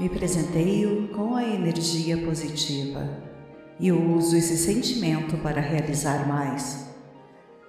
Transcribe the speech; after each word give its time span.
Me 0.00 0.08
presenteio 0.08 1.08
com 1.08 1.36
a 1.36 1.44
energia 1.44 2.16
positiva 2.16 3.06
e 3.78 3.88
eu 3.88 4.02
uso 4.14 4.34
esse 4.34 4.56
sentimento 4.56 5.36
para 5.42 5.60
realizar 5.60 6.26
mais. 6.26 6.88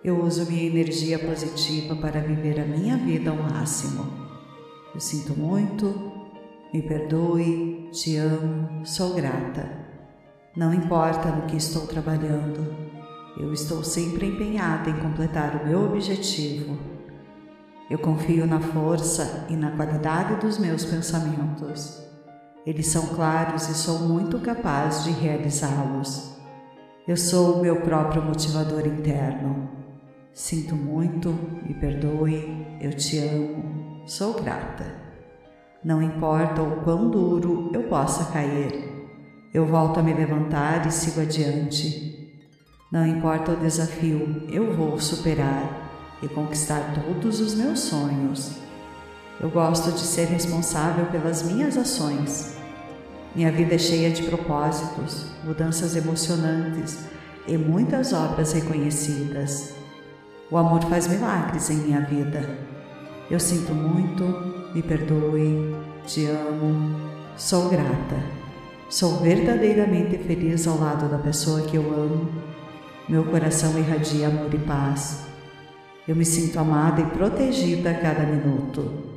Eu 0.02 0.24
uso 0.24 0.50
minha 0.50 0.64
energia 0.64 1.20
positiva 1.20 1.94
para 1.98 2.22
viver 2.22 2.58
a 2.58 2.66
minha 2.66 2.96
vida 2.96 3.32
ao 3.32 3.36
máximo. 3.36 4.06
Eu 4.96 5.02
sinto 5.02 5.38
muito, 5.38 5.94
me 6.74 6.82
perdoe, 6.82 7.90
te 7.92 8.16
amo, 8.16 8.86
sou 8.86 9.14
grata. 9.14 9.70
Não 10.56 10.74
importa 10.74 11.34
no 11.34 11.48
que 11.48 11.58
estou 11.58 11.86
trabalhando, 11.86 12.66
eu 13.38 13.52
estou 13.52 13.84
sempre 13.84 14.28
empenhada 14.28 14.90
em 14.90 14.98
completar 15.02 15.62
o 15.62 15.68
meu 15.68 15.84
objetivo. 15.84 16.78
Eu 17.90 18.00
confio 18.00 18.48
na 18.48 18.62
força 18.62 19.48
e 19.50 19.54
na 19.58 19.72
qualidade 19.72 20.40
dos 20.40 20.58
meus 20.58 20.86
pensamentos. 20.86 22.10
Eles 22.66 22.88
são 22.88 23.08
claros 23.08 23.68
e 23.70 23.74
sou 23.74 24.00
muito 24.00 24.40
capaz 24.40 25.04
de 25.04 25.12
realizá-los. 25.12 26.36
Eu 27.08 27.18
sou 27.18 27.56
o 27.56 27.62
meu 27.62 27.82
próprio 27.82 28.22
motivador 28.22 28.86
interno. 28.86 29.70
Sinto 30.32 30.76
muito, 30.76 31.30
me 31.64 31.74
perdoe, 31.74 32.78
eu 32.80 32.94
te 32.94 33.18
amo, 33.18 34.04
sou 34.06 34.34
grata. 34.42 34.86
Não 35.84 36.04
importa 36.04 36.62
o 36.62 36.82
quão 36.84 37.10
duro 37.10 37.72
eu 37.74 37.84
possa 37.84 38.32
cair, 38.32 38.92
eu 39.52 39.66
volto 39.66 40.00
a 40.00 40.04
me 40.04 40.14
levantar 40.14 40.86
e 40.86 40.92
sigo 40.92 41.22
adiante. 41.22 42.40
Não 42.92 43.08
importa 43.08 43.54
o 43.54 43.58
desafio, 43.58 44.46
eu 44.50 44.76
vou 44.76 45.00
superar 45.00 46.18
e 46.22 46.28
conquistar 46.28 46.94
todos 46.94 47.40
os 47.40 47.56
meus 47.56 47.80
sonhos. 47.80 48.71
Eu 49.42 49.50
gosto 49.50 49.92
de 49.92 50.02
ser 50.02 50.26
responsável 50.26 51.08
pelas 51.08 51.42
minhas 51.42 51.76
ações. 51.76 52.56
Minha 53.36 53.52
vida 53.52 53.74
é 53.74 53.78
cheia 53.80 54.12
de 54.12 54.22
propósitos, 54.22 55.26
mudanças 55.44 55.96
emocionantes 55.96 57.06
e 57.48 57.58
muitas 57.58 58.14
obras 58.14 58.54
reconhecidas. 58.54 59.74
O 60.52 60.58
amor 60.58 60.84
faz 60.84 61.08
milagres 61.08 61.72
em 61.72 61.78
minha 61.78 62.02
vida. 62.02 62.48
Eu 63.32 63.40
sinto 63.40 63.74
muito, 63.74 64.24
me 64.76 64.84
perdoe, 64.84 65.76
te 66.06 66.28
amo, 66.28 66.96
sou 67.36 67.68
grata. 67.68 68.24
Sou 68.92 69.22
verdadeiramente 69.22 70.20
feliz 70.20 70.68
ao 70.68 70.78
lado 70.78 71.10
da 71.10 71.18
pessoa 71.18 71.62
que 71.62 71.78
eu 71.78 71.92
amo. 71.92 72.30
Meu 73.10 73.24
coração 73.24 73.76
irradia 73.80 74.28
amor 74.28 74.54
e 74.54 74.60
paz. 74.60 75.26
Eu 76.08 76.16
me 76.16 76.26
sinto 76.26 76.60
amada 76.60 77.02
e 77.02 77.06
protegida 77.06 77.90
a 77.90 77.96
cada 77.96 78.24
minuto. 78.24 79.11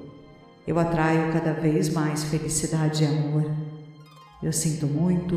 Eu 0.66 0.78
atraio 0.78 1.30
cada 1.30 1.52
vez 1.52 1.90
mais 1.90 2.24
felicidade 2.24 3.04
e 3.04 3.06
amor. 3.06 3.50
Eu 4.42 4.50
sinto 4.50 4.86
muito, 4.86 5.34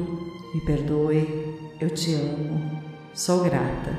me 0.54 0.62
perdoe, 0.62 1.74
eu 1.82 1.90
te 1.90 2.14
amo, 2.14 2.82
sou 3.14 3.44
grata. 3.44 3.94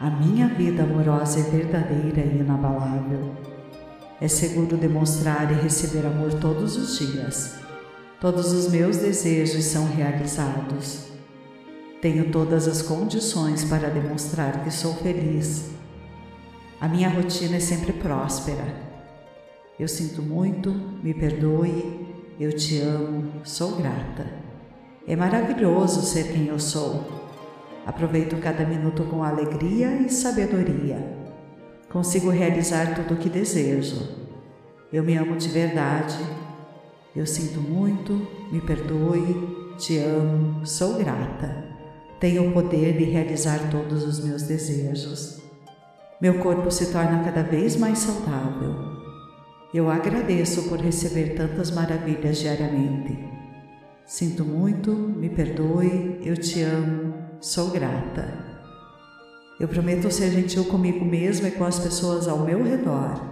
A 0.00 0.10
minha 0.10 0.48
vida 0.48 0.82
amorosa 0.82 1.38
é 1.38 1.42
verdadeira 1.42 2.20
e 2.20 2.40
inabalável. 2.40 3.32
É 4.20 4.26
seguro 4.26 4.76
demonstrar 4.76 5.52
e 5.52 5.54
receber 5.54 6.04
amor 6.04 6.34
todos 6.34 6.76
os 6.76 6.98
dias. 6.98 7.54
Todos 8.20 8.52
os 8.52 8.68
meus 8.68 8.96
desejos 8.96 9.64
são 9.64 9.86
realizados. 9.86 11.10
Tenho 12.02 12.32
todas 12.32 12.66
as 12.66 12.82
condições 12.82 13.62
para 13.62 13.88
demonstrar 13.88 14.64
que 14.64 14.70
sou 14.70 14.94
feliz. 14.94 15.70
A 16.80 16.88
minha 16.88 17.08
rotina 17.08 17.56
é 17.56 17.60
sempre 17.60 17.92
próspera. 17.92 18.89
Eu 19.80 19.88
sinto 19.88 20.20
muito, 20.20 20.70
me 21.02 21.14
perdoe, 21.14 22.06
eu 22.38 22.52
te 22.52 22.78
amo, 22.80 23.32
sou 23.44 23.76
grata. 23.76 24.26
É 25.08 25.16
maravilhoso 25.16 26.02
ser 26.02 26.24
quem 26.24 26.48
eu 26.48 26.58
sou. 26.58 27.02
Aproveito 27.86 28.38
cada 28.42 28.66
minuto 28.66 29.04
com 29.04 29.24
alegria 29.24 30.02
e 30.02 30.10
sabedoria. 30.10 30.98
Consigo 31.90 32.28
realizar 32.28 32.94
tudo 32.94 33.14
o 33.14 33.16
que 33.16 33.30
desejo. 33.30 34.06
Eu 34.92 35.02
me 35.02 35.16
amo 35.16 35.38
de 35.38 35.48
verdade. 35.48 36.18
Eu 37.16 37.24
sinto 37.24 37.58
muito, 37.58 38.12
me 38.52 38.60
perdoe, 38.60 39.74
te 39.78 39.96
amo, 39.96 40.66
sou 40.66 40.98
grata. 40.98 41.64
Tenho 42.20 42.50
o 42.50 42.52
poder 42.52 42.98
de 42.98 43.04
realizar 43.04 43.70
todos 43.70 44.04
os 44.04 44.22
meus 44.22 44.42
desejos. 44.42 45.40
Meu 46.20 46.38
corpo 46.38 46.70
se 46.70 46.92
torna 46.92 47.24
cada 47.24 47.42
vez 47.42 47.78
mais 47.78 48.00
saudável. 48.00 48.99
Eu 49.72 49.88
agradeço 49.88 50.68
por 50.68 50.80
receber 50.80 51.36
tantas 51.36 51.70
maravilhas 51.70 52.38
diariamente. 52.38 53.16
Sinto 54.04 54.44
muito, 54.44 54.90
me 54.90 55.30
perdoe, 55.30 56.18
eu 56.24 56.36
te 56.36 56.60
amo, 56.62 57.14
sou 57.40 57.70
grata. 57.70 58.34
Eu 59.60 59.68
prometo 59.68 60.10
ser 60.10 60.32
gentil 60.32 60.64
comigo 60.64 61.04
mesma 61.04 61.46
e 61.46 61.52
com 61.52 61.64
as 61.64 61.78
pessoas 61.78 62.26
ao 62.26 62.40
meu 62.40 62.64
redor. 62.64 63.22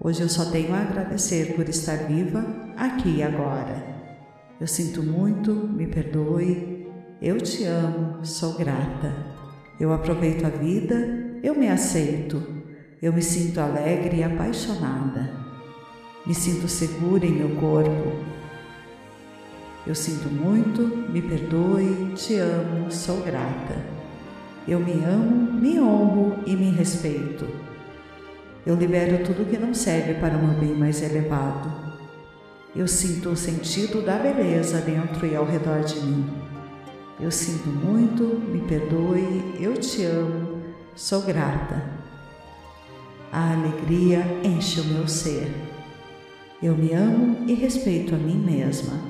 Hoje 0.00 0.22
eu 0.22 0.28
só 0.30 0.46
tenho 0.46 0.74
a 0.74 0.80
agradecer 0.80 1.54
por 1.54 1.68
estar 1.68 1.96
viva 2.06 2.46
aqui 2.74 3.16
e 3.16 3.22
agora. 3.22 3.84
Eu 4.58 4.66
sinto 4.66 5.02
muito, 5.02 5.52
me 5.52 5.86
perdoe, 5.86 6.88
eu 7.20 7.36
te 7.38 7.64
amo, 7.64 8.24
sou 8.24 8.54
grata. 8.54 9.14
Eu 9.78 9.92
aproveito 9.92 10.46
a 10.46 10.48
vida, 10.48 11.38
eu 11.42 11.54
me 11.54 11.68
aceito, 11.68 12.42
eu 13.02 13.12
me 13.12 13.20
sinto 13.20 13.60
alegre 13.60 14.16
e 14.16 14.24
apaixonada. 14.24 15.47
Me 16.28 16.34
sinto 16.34 16.68
segura 16.68 17.24
em 17.24 17.32
meu 17.32 17.48
corpo. 17.56 18.12
Eu 19.86 19.94
sinto 19.94 20.28
muito, 20.28 20.82
me 20.82 21.22
perdoe, 21.22 22.12
te 22.14 22.34
amo, 22.34 22.92
sou 22.92 23.22
grata. 23.22 23.82
Eu 24.68 24.78
me 24.78 24.92
amo, 25.02 25.54
me 25.54 25.80
honro 25.80 26.40
e 26.44 26.54
me 26.54 26.70
respeito. 26.70 27.48
Eu 28.66 28.74
libero 28.74 29.24
tudo 29.24 29.48
que 29.48 29.56
não 29.56 29.72
serve 29.72 30.20
para 30.20 30.36
um 30.36 30.52
bem 30.60 30.74
mais 30.74 31.00
elevado. 31.00 31.72
Eu 32.76 32.86
sinto 32.86 33.30
o 33.30 33.36
sentido 33.36 34.04
da 34.04 34.18
beleza 34.18 34.82
dentro 34.82 35.26
e 35.26 35.34
ao 35.34 35.46
redor 35.46 35.80
de 35.80 35.98
mim. 35.98 36.28
Eu 37.18 37.30
sinto 37.30 37.70
muito, 37.70 38.22
me 38.50 38.60
perdoe, 38.68 39.54
eu 39.58 39.72
te 39.78 40.04
amo, 40.04 40.62
sou 40.94 41.22
grata. 41.22 41.82
A 43.32 43.54
alegria 43.54 44.26
enche 44.44 44.82
o 44.82 44.84
meu 44.84 45.08
ser. 45.08 45.67
Eu 46.60 46.76
me 46.76 46.92
amo 46.92 47.48
e 47.48 47.54
respeito 47.54 48.16
a 48.16 48.18
mim 48.18 48.36
mesma. 48.36 49.00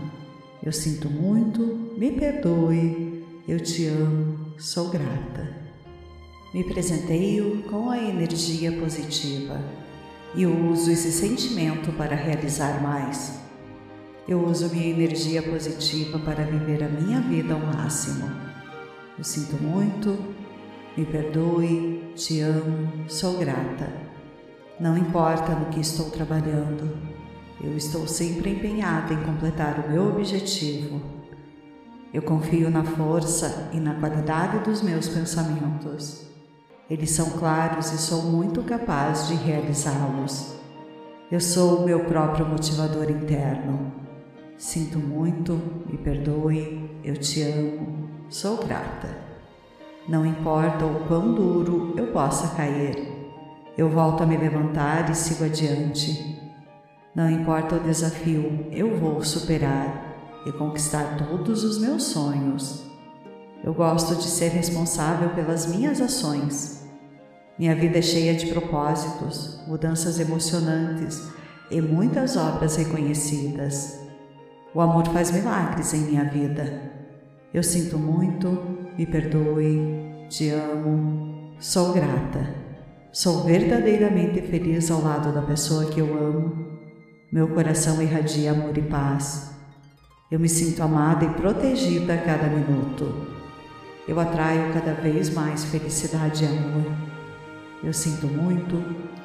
Eu 0.62 0.70
sinto 0.70 1.08
muito, 1.08 1.62
me 1.96 2.12
perdoe, 2.12 3.24
eu 3.48 3.58
te 3.58 3.86
amo, 3.86 4.52
sou 4.58 4.90
grata. 4.90 5.56
Me 6.52 6.62
presenteio 6.62 7.62
com 7.62 7.88
a 7.88 7.96
energia 7.96 8.70
positiva 8.72 9.64
e 10.34 10.44
uso 10.44 10.90
esse 10.90 11.10
sentimento 11.10 11.90
para 11.92 12.14
realizar 12.14 12.82
mais. 12.82 13.40
Eu 14.28 14.44
uso 14.44 14.68
minha 14.68 14.90
energia 14.90 15.42
positiva 15.42 16.18
para 16.18 16.44
viver 16.44 16.84
a 16.84 16.88
minha 16.90 17.18
vida 17.22 17.54
ao 17.54 17.60
máximo. 17.60 18.30
Eu 19.16 19.24
sinto 19.24 19.56
muito, 19.56 20.18
me 20.94 21.06
perdoe, 21.06 22.12
te 22.14 22.40
amo, 22.40 23.08
sou 23.08 23.38
grata. 23.38 23.90
Não 24.78 24.98
importa 24.98 25.54
no 25.54 25.70
que 25.70 25.80
estou 25.80 26.10
trabalhando, 26.10 27.07
eu 27.60 27.76
estou 27.76 28.06
sempre 28.06 28.50
empenhada 28.50 29.12
em 29.12 29.22
completar 29.22 29.84
o 29.86 29.90
meu 29.90 30.08
objetivo 30.08 31.18
eu 32.12 32.22
confio 32.22 32.70
na 32.70 32.82
força 32.82 33.68
e 33.72 33.78
na 33.78 33.94
qualidade 33.94 34.60
dos 34.60 34.80
meus 34.80 35.08
pensamentos. 35.08 36.26
Eles 36.88 37.10
são 37.10 37.30
claros 37.32 37.92
e 37.92 37.98
sou 37.98 38.22
muito 38.22 38.62
capaz 38.62 39.28
de 39.28 39.34
realizá-los. 39.34 40.54
Eu 41.30 41.38
sou 41.38 41.80
o 41.80 41.84
meu 41.84 42.06
próprio 42.06 42.46
motivador 42.46 43.10
interno. 43.10 43.92
Sinto 44.56 44.98
muito, 44.98 45.60
me 45.86 45.98
perdoe, 45.98 46.90
eu 47.04 47.14
te 47.14 47.42
amo, 47.42 48.08
sou 48.30 48.56
grata. 48.56 49.08
Não 50.08 50.24
importa 50.24 50.86
o 50.86 51.06
quão 51.06 51.34
duro 51.34 51.92
eu 51.98 52.06
possa 52.06 52.56
cair, 52.56 53.06
eu 53.76 53.90
volto 53.90 54.22
a 54.22 54.26
me 54.26 54.38
levantar 54.38 55.10
e 55.10 55.14
sigo 55.14 55.44
adiante. 55.44 56.37
Não 57.18 57.28
importa 57.28 57.74
o 57.74 57.80
desafio, 57.80 58.68
eu 58.70 58.96
vou 58.96 59.24
superar 59.24 60.40
e 60.46 60.52
conquistar 60.52 61.16
todos 61.16 61.64
os 61.64 61.76
meus 61.80 62.04
sonhos. 62.04 62.84
Eu 63.64 63.74
gosto 63.74 64.14
de 64.14 64.22
ser 64.22 64.50
responsável 64.50 65.30
pelas 65.30 65.66
minhas 65.66 66.00
ações. 66.00 66.86
Minha 67.58 67.74
vida 67.74 67.98
é 67.98 68.02
cheia 68.02 68.34
de 68.34 68.46
propósitos, 68.46 69.60
mudanças 69.66 70.20
emocionantes 70.20 71.20
e 71.72 71.80
muitas 71.80 72.36
obras 72.36 72.76
reconhecidas. 72.76 73.98
O 74.72 74.80
amor 74.80 75.04
faz 75.08 75.32
milagres 75.32 75.92
em 75.94 76.02
minha 76.02 76.22
vida. 76.22 76.92
Eu 77.52 77.64
sinto 77.64 77.98
muito, 77.98 78.48
me 78.96 79.04
perdoe, 79.04 80.28
te 80.28 80.50
amo, 80.50 81.52
sou 81.58 81.92
grata. 81.92 82.54
Sou 83.10 83.42
verdadeiramente 83.42 84.40
feliz 84.40 84.88
ao 84.88 85.02
lado 85.02 85.32
da 85.32 85.42
pessoa 85.42 85.86
que 85.86 85.98
eu 85.98 86.16
amo. 86.16 86.77
Meu 87.30 87.46
coração 87.48 88.00
irradia 88.00 88.52
amor 88.52 88.76
e 88.78 88.80
paz. 88.80 89.50
Eu 90.30 90.40
me 90.40 90.48
sinto 90.48 90.82
amada 90.82 91.26
e 91.26 91.28
protegida 91.34 92.14
a 92.14 92.18
cada 92.18 92.46
minuto. 92.46 93.26
Eu 94.08 94.18
atraio 94.18 94.72
cada 94.72 94.94
vez 94.94 95.28
mais 95.28 95.62
felicidade 95.66 96.44
e 96.44 96.46
amor. 96.46 96.90
Eu 97.84 97.92
sinto 97.92 98.26
muito, 98.26 98.76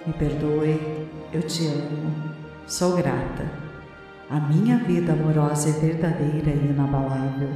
me 0.06 0.12
perdoe, 0.12 1.08
eu 1.32 1.44
te 1.44 1.66
amo, 1.66 2.14
sou 2.68 2.98
grata. 2.98 3.50
A 4.30 4.38
minha 4.38 4.80
vida 4.80 5.14
amorosa 5.14 5.70
é 5.70 5.72
verdadeira 5.72 6.50
e 6.50 6.72
inabalável. 6.72 7.52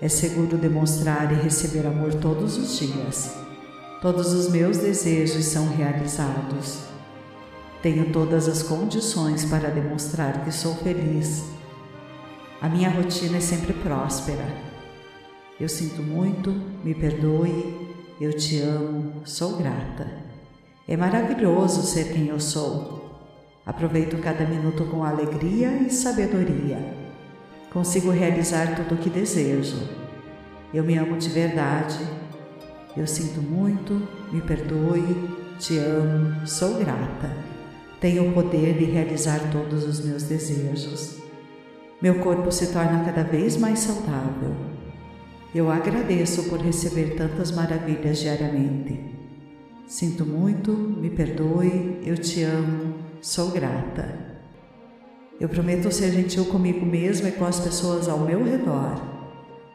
É 0.00 0.08
seguro 0.08 0.58
demonstrar 0.58 1.30
e 1.30 1.36
receber 1.36 1.86
amor 1.86 2.12
todos 2.14 2.58
os 2.58 2.76
dias. 2.76 3.36
Todos 4.02 4.32
os 4.32 4.50
meus 4.50 4.78
desejos 4.78 5.44
são 5.44 5.68
realizados. 5.68 6.93
Tenho 7.84 8.10
todas 8.10 8.48
as 8.48 8.64
condições 8.64 9.44
para 9.44 9.68
demonstrar 9.68 10.42
que 10.44 10.50
sou 10.50 10.74
feliz 10.74 11.54
a 12.64 12.68
minha 12.70 12.88
rotina 12.88 13.36
é 13.36 13.40
sempre 13.40 13.74
próspera. 13.74 14.46
Eu 15.60 15.68
sinto 15.68 16.02
muito, 16.02 16.50
me 16.82 16.94
perdoe, 16.94 17.90
eu 18.18 18.32
te 18.32 18.58
amo, 18.62 19.20
sou 19.26 19.58
grata. 19.58 20.06
É 20.88 20.96
maravilhoso 20.96 21.82
ser 21.82 22.10
quem 22.10 22.28
eu 22.28 22.40
sou. 22.40 23.20
Aproveito 23.66 24.18
cada 24.22 24.46
minuto 24.46 24.86
com 24.86 25.04
alegria 25.04 25.76
e 25.76 25.90
sabedoria. 25.90 26.78
Consigo 27.70 28.10
realizar 28.10 28.74
tudo 28.76 28.94
o 28.94 28.98
que 28.98 29.10
desejo. 29.10 29.76
Eu 30.72 30.84
me 30.84 30.96
amo 30.96 31.18
de 31.18 31.28
verdade. 31.28 31.98
Eu 32.96 33.06
sinto 33.06 33.42
muito, 33.42 34.08
me 34.32 34.40
perdoe, 34.40 35.28
te 35.58 35.76
amo, 35.76 36.46
sou 36.46 36.78
grata. 36.78 37.53
Tenho 38.04 38.28
o 38.28 38.32
poder 38.34 38.76
de 38.76 38.84
realizar 38.84 39.50
todos 39.50 39.82
os 39.82 40.04
meus 40.04 40.24
desejos. 40.24 41.16
Meu 42.02 42.16
corpo 42.16 42.52
se 42.52 42.66
torna 42.66 43.02
cada 43.02 43.22
vez 43.22 43.56
mais 43.56 43.78
saudável. 43.78 44.54
Eu 45.54 45.70
agradeço 45.70 46.42
por 46.50 46.60
receber 46.60 47.16
tantas 47.16 47.50
maravilhas 47.50 48.18
diariamente. 48.18 49.00
Sinto 49.86 50.26
muito, 50.26 50.70
me 50.70 51.08
perdoe, 51.08 52.02
eu 52.04 52.18
te 52.18 52.42
amo, 52.42 52.92
sou 53.22 53.50
grata. 53.50 54.06
Eu 55.40 55.48
prometo 55.48 55.90
ser 55.90 56.12
gentil 56.12 56.44
comigo 56.44 56.84
mesma 56.84 57.30
e 57.30 57.32
com 57.32 57.46
as 57.46 57.58
pessoas 57.58 58.06
ao 58.06 58.18
meu 58.18 58.44
redor. 58.44 59.00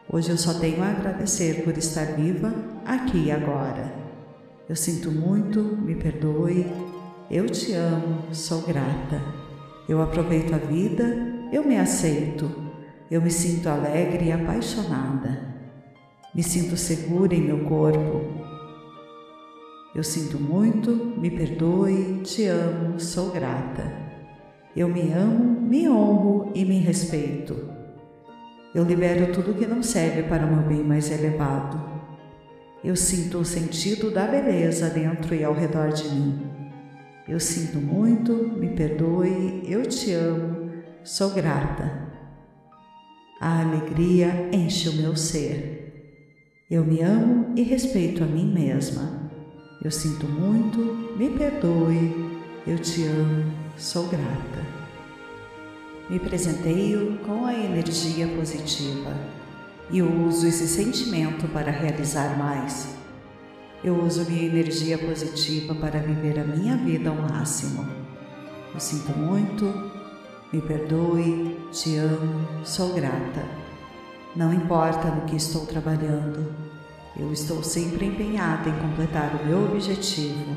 Hoje 0.08 0.30
eu 0.30 0.38
só 0.38 0.54
tenho 0.54 0.80
a 0.84 0.90
agradecer 0.90 1.64
por 1.64 1.76
estar 1.76 2.04
viva 2.14 2.54
aqui 2.86 3.24
e 3.24 3.32
agora. 3.32 3.92
Eu 4.68 4.76
sinto 4.76 5.10
muito, 5.10 5.60
me 5.60 5.96
perdoe, 5.96 6.64
eu 7.30 7.46
te 7.46 7.72
amo, 7.72 8.34
sou 8.34 8.62
grata. 8.62 9.22
Eu 9.88 10.02
aproveito 10.02 10.52
a 10.54 10.58
vida 10.58 11.30
eu 11.52 11.64
me 11.64 11.76
aceito, 11.76 12.48
eu 13.10 13.20
me 13.20 13.30
sinto 13.30 13.68
alegre 13.68 14.26
e 14.26 14.32
apaixonada. 14.32 15.52
Me 16.32 16.44
sinto 16.44 16.76
segura 16.76 17.34
em 17.34 17.40
meu 17.40 17.64
corpo. 17.64 18.20
Eu 19.92 20.04
sinto 20.04 20.38
muito, 20.38 20.92
me 20.92 21.28
perdoe, 21.28 22.20
te 22.22 22.44
amo, 22.44 23.00
sou 23.00 23.30
grata. 23.32 23.92
Eu 24.76 24.88
me 24.88 25.12
amo, 25.12 25.60
me 25.60 25.88
honro 25.88 26.52
e 26.54 26.64
me 26.64 26.78
respeito. 26.78 27.56
Eu 28.72 28.84
libero 28.84 29.32
tudo 29.32 29.58
que 29.58 29.66
não 29.66 29.82
serve 29.82 30.22
para 30.22 30.46
o 30.46 30.54
meu 30.54 30.68
bem 30.68 30.84
mais 30.84 31.10
elevado. 31.10 31.82
Eu 32.84 32.94
sinto 32.94 33.38
o 33.38 33.44
sentido 33.44 34.12
da 34.12 34.28
beleza 34.28 34.88
dentro 34.88 35.34
e 35.34 35.42
ao 35.42 35.52
redor 35.52 35.88
de 35.88 36.08
mim. 36.08 36.59
Eu 37.30 37.38
sinto 37.38 37.78
muito, 37.78 38.32
me 38.58 38.70
perdoe, 38.70 39.62
eu 39.64 39.86
te 39.86 40.12
amo, 40.12 40.68
sou 41.04 41.30
grata. 41.30 42.10
A 43.40 43.60
alegria 43.60 44.50
enche 44.52 44.88
o 44.88 44.94
meu 44.94 45.14
ser. 45.14 46.18
Eu 46.68 46.84
me 46.84 47.00
amo 47.00 47.54
e 47.54 47.62
respeito 47.62 48.24
a 48.24 48.26
mim 48.26 48.52
mesma. 48.52 49.30
Eu 49.80 49.92
sinto 49.92 50.26
muito, 50.26 50.80
me 51.16 51.30
perdoe, 51.30 52.12
eu 52.66 52.76
te 52.80 53.04
amo, 53.04 53.52
sou 53.76 54.08
grata. 54.08 54.66
Me 56.10 56.18
presenteio 56.18 57.16
com 57.18 57.46
a 57.46 57.54
energia 57.54 58.26
positiva 58.26 59.14
e 59.88 60.02
uso 60.02 60.48
esse 60.48 60.66
sentimento 60.66 61.46
para 61.52 61.70
realizar 61.70 62.36
mais. 62.36 62.99
Eu 63.82 64.04
uso 64.04 64.26
minha 64.26 64.44
energia 64.44 64.98
positiva 64.98 65.74
para 65.74 66.00
viver 66.00 66.38
a 66.38 66.44
minha 66.44 66.76
vida 66.76 67.08
ao 67.08 67.16
máximo. 67.16 67.88
Eu 68.74 68.78
sinto 68.78 69.10
muito, 69.16 69.64
me 70.52 70.60
perdoe, 70.60 71.56
te 71.72 71.96
amo, 71.96 72.46
sou 72.62 72.92
grata. 72.92 73.42
Não 74.36 74.52
importa 74.52 75.10
no 75.10 75.22
que 75.22 75.34
estou 75.34 75.64
trabalhando, 75.64 76.54
eu 77.16 77.32
estou 77.32 77.62
sempre 77.62 78.04
empenhada 78.04 78.68
em 78.68 78.78
completar 78.78 79.40
o 79.40 79.46
meu 79.46 79.64
objetivo. 79.64 80.56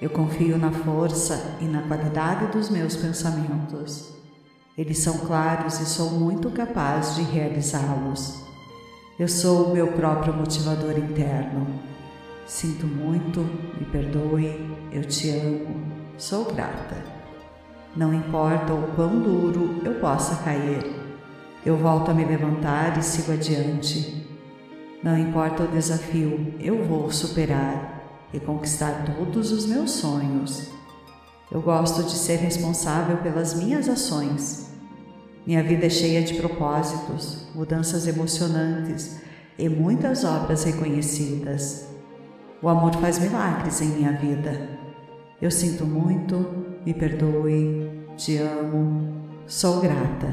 Eu 0.00 0.10
confio 0.10 0.58
na 0.58 0.70
força 0.70 1.56
e 1.62 1.64
na 1.64 1.80
qualidade 1.80 2.52
dos 2.52 2.68
meus 2.68 2.94
pensamentos. 2.94 4.12
Eles 4.76 4.98
são 4.98 5.16
claros 5.18 5.80
e 5.80 5.86
sou 5.86 6.10
muito 6.10 6.50
capaz 6.50 7.14
de 7.14 7.22
realizá-los. 7.22 8.42
Eu 9.18 9.28
sou 9.28 9.70
o 9.70 9.72
meu 9.72 9.88
próprio 9.92 10.34
motivador 10.34 10.98
interno. 10.98 11.91
Sinto 12.52 12.86
muito, 12.86 13.40
me 13.80 13.86
perdoe, 13.86 14.76
eu 14.92 15.02
te 15.06 15.30
amo, 15.30 15.74
sou 16.18 16.44
grata. 16.44 17.02
Não 17.96 18.12
importa 18.12 18.74
o 18.74 18.94
quão 18.94 19.22
duro 19.22 19.80
eu 19.82 19.94
possa 19.94 20.36
cair, 20.44 20.84
eu 21.64 21.78
volto 21.78 22.10
a 22.10 22.14
me 22.14 22.26
levantar 22.26 22.98
e 22.98 23.02
sigo 23.02 23.32
adiante. 23.32 24.28
Não 25.02 25.18
importa 25.18 25.62
o 25.62 25.68
desafio, 25.68 26.54
eu 26.60 26.84
vou 26.84 27.10
superar 27.10 28.28
e 28.34 28.38
conquistar 28.38 29.02
todos 29.06 29.50
os 29.50 29.64
meus 29.64 29.90
sonhos. 29.92 30.68
Eu 31.50 31.62
gosto 31.62 32.02
de 32.02 32.12
ser 32.12 32.36
responsável 32.36 33.16
pelas 33.16 33.54
minhas 33.54 33.88
ações. 33.88 34.70
Minha 35.46 35.62
vida 35.62 35.86
é 35.86 35.90
cheia 35.90 36.22
de 36.22 36.34
propósitos, 36.34 37.46
mudanças 37.54 38.06
emocionantes 38.06 39.22
e 39.58 39.70
muitas 39.70 40.22
obras 40.22 40.64
reconhecidas. 40.64 41.91
O 42.62 42.68
amor 42.68 42.94
faz 42.94 43.18
milagres 43.18 43.80
em 43.80 43.88
minha 43.88 44.12
vida. 44.12 44.68
Eu 45.40 45.50
sinto 45.50 45.84
muito, 45.84 46.46
me 46.86 46.94
perdoe, 46.94 48.06
te 48.16 48.36
amo, 48.36 49.26
sou 49.48 49.80
grata. 49.80 50.32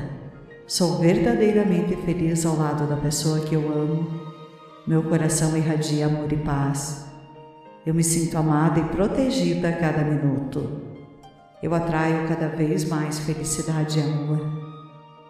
Sou 0.68 1.00
verdadeiramente 1.00 1.96
feliz 1.96 2.46
ao 2.46 2.56
lado 2.56 2.88
da 2.88 2.98
pessoa 2.98 3.40
que 3.40 3.56
eu 3.56 3.62
amo. 3.74 4.08
Meu 4.86 5.02
coração 5.02 5.58
irradia 5.58 6.06
amor 6.06 6.32
e 6.32 6.38
paz. 6.38 7.08
Eu 7.84 7.96
me 7.96 8.04
sinto 8.04 8.38
amada 8.38 8.80
e 8.80 8.84
protegida 8.84 9.70
a 9.70 9.74
cada 9.76 10.04
minuto. 10.04 10.84
Eu 11.64 11.74
atraio 11.74 12.28
cada 12.28 12.48
vez 12.48 12.88
mais 12.88 13.18
felicidade 13.18 13.98
e 13.98 14.04
amor. 14.04 14.40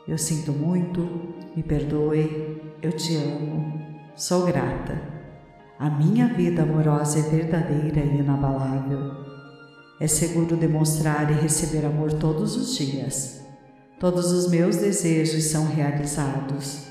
Eu 0.06 0.18
sinto 0.18 0.52
muito, 0.52 1.34
me 1.56 1.64
perdoe, 1.64 2.62
eu 2.82 2.92
te 2.92 3.16
amo, 3.16 3.80
sou 4.18 4.46
grata. 4.46 5.09
A 5.80 5.90
minha 5.90 6.28
vida 6.28 6.64
amorosa 6.64 7.20
é 7.20 7.22
verdadeira 7.22 8.02
e 8.02 8.20
inabalável. 8.20 9.14
É 9.98 10.08
seguro 10.08 10.58
demonstrar 10.58 11.32
e 11.32 11.36
receber 11.36 11.86
amor 11.86 12.12
todos 12.12 12.58
os 12.58 12.78
dias. 12.78 13.40
Todos 13.98 14.30
os 14.34 14.50
meus 14.50 14.76
desejos 14.76 15.46
são 15.46 15.68
realizados. 15.68 16.84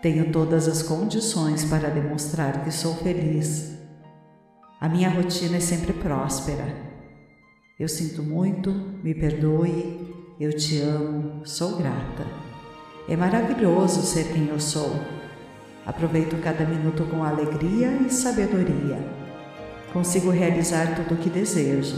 Tenho 0.00 0.32
todas 0.32 0.66
as 0.66 0.82
condições 0.82 1.66
para 1.66 1.90
demonstrar 1.90 2.64
que 2.64 2.70
sou 2.70 2.94
feliz. 2.94 3.72
A 4.80 4.88
minha 4.88 5.10
rotina 5.10 5.58
é 5.58 5.60
sempre 5.60 5.92
próspera. 5.92 6.74
Eu 7.78 7.86
sinto 7.86 8.22
muito, 8.22 8.70
me 9.04 9.14
perdoe, 9.14 10.10
eu 10.40 10.56
te 10.56 10.80
amo, 10.80 11.46
sou 11.46 11.76
grata. 11.76 12.26
É 13.06 13.14
maravilhoso 13.14 14.00
ser 14.00 14.32
quem 14.32 14.48
eu 14.48 14.58
sou. 14.58 15.19
Aproveito 15.86 16.40
cada 16.42 16.64
minuto 16.64 17.04
com 17.04 17.24
alegria 17.24 17.90
e 18.06 18.10
sabedoria. 18.10 18.98
Consigo 19.92 20.30
realizar 20.30 20.94
tudo 20.94 21.14
o 21.14 21.18
que 21.18 21.30
desejo. 21.30 21.96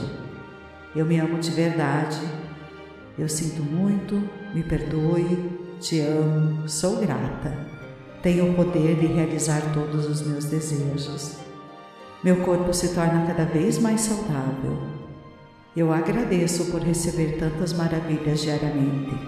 Eu 0.94 1.04
me 1.04 1.18
amo 1.18 1.38
de 1.38 1.50
verdade. 1.50 2.20
Eu 3.18 3.28
sinto 3.28 3.62
muito, 3.62 4.22
me 4.54 4.62
perdoe, 4.62 5.60
te 5.80 6.00
amo, 6.00 6.68
sou 6.68 6.96
grata. 7.00 7.54
Tenho 8.22 8.50
o 8.50 8.54
poder 8.54 8.94
de 8.96 9.06
realizar 9.06 9.60
todos 9.74 10.06
os 10.06 10.26
meus 10.26 10.44
desejos. 10.44 11.38
Meu 12.22 12.36
corpo 12.36 12.72
se 12.72 12.94
torna 12.94 13.26
cada 13.26 13.44
vez 13.44 13.78
mais 13.78 14.00
saudável. 14.02 14.78
Eu 15.76 15.92
agradeço 15.92 16.66
por 16.70 16.80
receber 16.80 17.38
tantas 17.38 17.72
maravilhas 17.72 18.42
diariamente. 18.42 19.18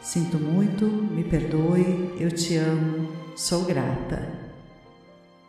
Sinto 0.00 0.38
muito, 0.38 0.84
me 0.84 1.24
perdoe, 1.24 2.14
eu 2.20 2.30
te 2.30 2.56
amo, 2.56 3.08
sou 3.34 3.64
grata. 3.64 4.28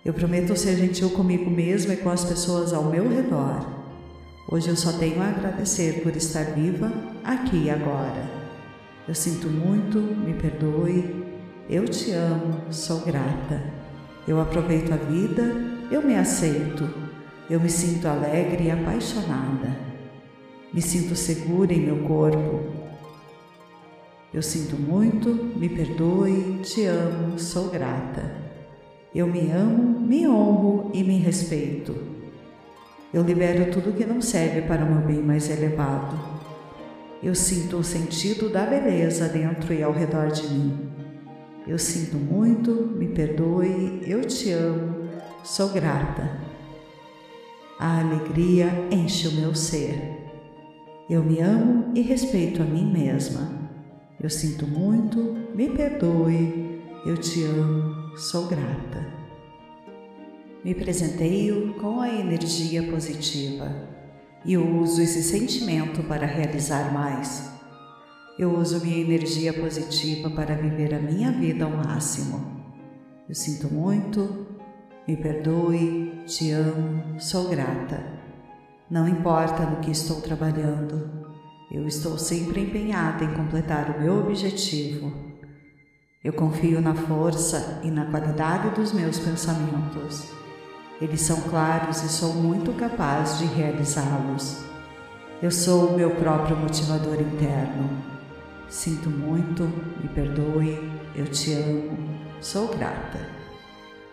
Eu 0.04 0.14
prometo 0.14 0.56
ser 0.56 0.76
gentil 0.76 1.10
comigo 1.12 1.50
mesma 1.50 1.94
e 1.94 1.98
com 1.98 2.10
as 2.10 2.24
pessoas 2.24 2.74
ao 2.74 2.84
meu 2.86 3.08
redor. 3.08 3.66
Hoje 4.50 4.70
eu 4.70 4.76
só 4.76 4.92
tenho 4.94 5.22
a 5.22 5.30
agradecer 5.30 6.02
por 6.02 6.16
estar 6.16 6.44
viva 6.46 6.92
aqui 7.24 7.66
e 7.66 7.70
agora. 7.70 8.30
Eu 9.08 9.14
sinto 9.14 9.48
muito, 9.48 10.00
me 10.00 10.34
perdoe. 10.34 11.26
Eu 11.70 11.86
te 11.86 12.12
amo, 12.12 12.72
sou 12.72 13.02
grata. 13.02 13.62
Eu 14.28 14.40
aproveito 14.40 14.92
a 14.92 14.98
vida, 14.98 15.44
eu 15.92 16.02
me 16.02 16.16
aceito. 16.16 16.90
Eu 17.50 17.60
me 17.60 17.70
sinto 17.70 18.08
alegre 18.08 18.66
e 18.66 18.72
apaixonada. 18.72 19.78
Me 20.74 20.82
sinto 20.82 21.16
segura 21.16 21.72
em 21.72 21.82
meu 21.82 22.08
corpo. 22.08 22.85
Eu 24.36 24.42
sinto 24.42 24.76
muito, 24.76 25.30
me 25.30 25.70
perdoe, 25.70 26.60
te 26.62 26.84
amo, 26.84 27.40
sou 27.40 27.70
grata. 27.70 28.36
Eu 29.16 29.28
me 29.28 29.50
amo, 29.50 29.98
me 30.02 30.28
honro 30.28 30.92
e 30.94 31.06
me 31.06 31.18
respeito. 31.20 31.96
Eu 33.14 33.24
libero 33.24 33.72
tudo 33.72 33.96
que 33.96 34.04
não 34.04 34.22
serve 34.22 34.64
para 34.64 34.84
o 34.84 34.94
meu 34.94 35.08
bem 35.08 35.24
mais 35.24 35.50
elevado. 35.50 36.20
Eu 37.24 37.34
sinto 37.34 37.78
o 37.78 37.84
sentido 37.84 38.50
da 38.50 38.66
beleza 38.66 39.30
dentro 39.30 39.74
e 39.74 39.82
ao 39.82 39.94
redor 39.94 40.28
de 40.28 40.46
mim. 40.50 40.90
Eu 41.66 41.80
sinto 41.80 42.18
muito, 42.18 42.74
me 42.74 43.08
perdoe, 43.08 44.02
eu 44.06 44.20
te 44.20 44.52
amo, 44.52 45.12
sou 45.46 45.70
grata. 45.70 46.42
A 47.80 48.02
alegria 48.02 48.68
enche 48.92 49.30
o 49.30 49.32
meu 49.32 49.56
ser. 49.56 49.96
Eu 51.10 51.24
me 51.24 51.40
amo 51.40 51.94
e 51.96 52.02
respeito 52.02 52.62
a 52.62 52.66
mim 52.66 52.92
mesma. 52.92 53.65
Eu 54.26 54.30
sinto 54.32 54.66
muito, 54.66 55.20
me 55.54 55.70
perdoe, 55.70 56.82
eu 57.06 57.16
te 57.16 57.44
amo, 57.44 58.18
sou 58.18 58.48
grata. 58.48 59.06
Me 60.64 60.74
presenteio 60.74 61.76
com 61.76 62.02
a 62.02 62.10
energia 62.10 62.82
positiva 62.90 63.72
e 64.44 64.54
eu 64.54 64.68
uso 64.80 65.00
esse 65.00 65.22
sentimento 65.22 66.02
para 66.08 66.26
realizar 66.26 66.92
mais. 66.92 67.52
Eu 68.40 68.58
uso 68.58 68.84
minha 68.84 68.98
energia 68.98 69.54
positiva 69.54 70.32
para 70.32 70.56
viver 70.56 70.96
a 70.96 71.00
minha 71.00 71.32
vida 71.32 71.66
ao 71.66 71.70
máximo. 71.70 72.66
Eu 73.30 73.36
sinto 73.36 73.72
muito, 73.72 74.48
me 75.08 75.16
perdoe, 75.18 76.24
te 76.26 76.50
amo, 76.50 77.20
sou 77.20 77.48
grata. 77.48 78.04
Não 78.90 79.08
importa 79.08 79.68
no 79.68 79.82
que 79.82 79.92
estou 79.92 80.20
trabalhando, 80.20 81.25
eu 81.72 81.88
estou 81.88 82.18
sempre 82.18 82.62
empenhada 82.62 83.24
em 83.24 83.34
completar 83.34 83.90
o 83.90 84.02
meu 84.02 84.20
objetivo. 84.20 85.12
Eu 86.24 86.34
confio 86.34 86.80
na 86.80 86.94
força 86.94 87.82
e 87.84 87.92
na 87.92 88.06
qualidade 88.06 88.70
dos 88.76 88.94
meus 88.94 89.20
pensamentos. 89.20 90.32
Eles 91.02 91.22
são 91.22 91.42
claros 91.42 92.04
e 92.04 92.10
sou 92.10 92.34
muito 92.34 92.72
capaz 92.74 93.40
de 93.40 93.46
realizá-los. 93.46 94.64
Eu 95.42 95.52
sou 95.52 95.90
o 95.90 95.98
meu 95.98 96.12
próprio 96.12 96.56
motivador 96.56 97.20
interno. 97.20 97.90
Sinto 98.70 99.10
muito, 99.10 99.64
me 100.02 100.08
perdoe, 100.10 100.92
eu 101.16 101.26
te 101.26 101.54
amo, 101.54 101.98
sou 102.42 102.68
grata. 102.70 103.20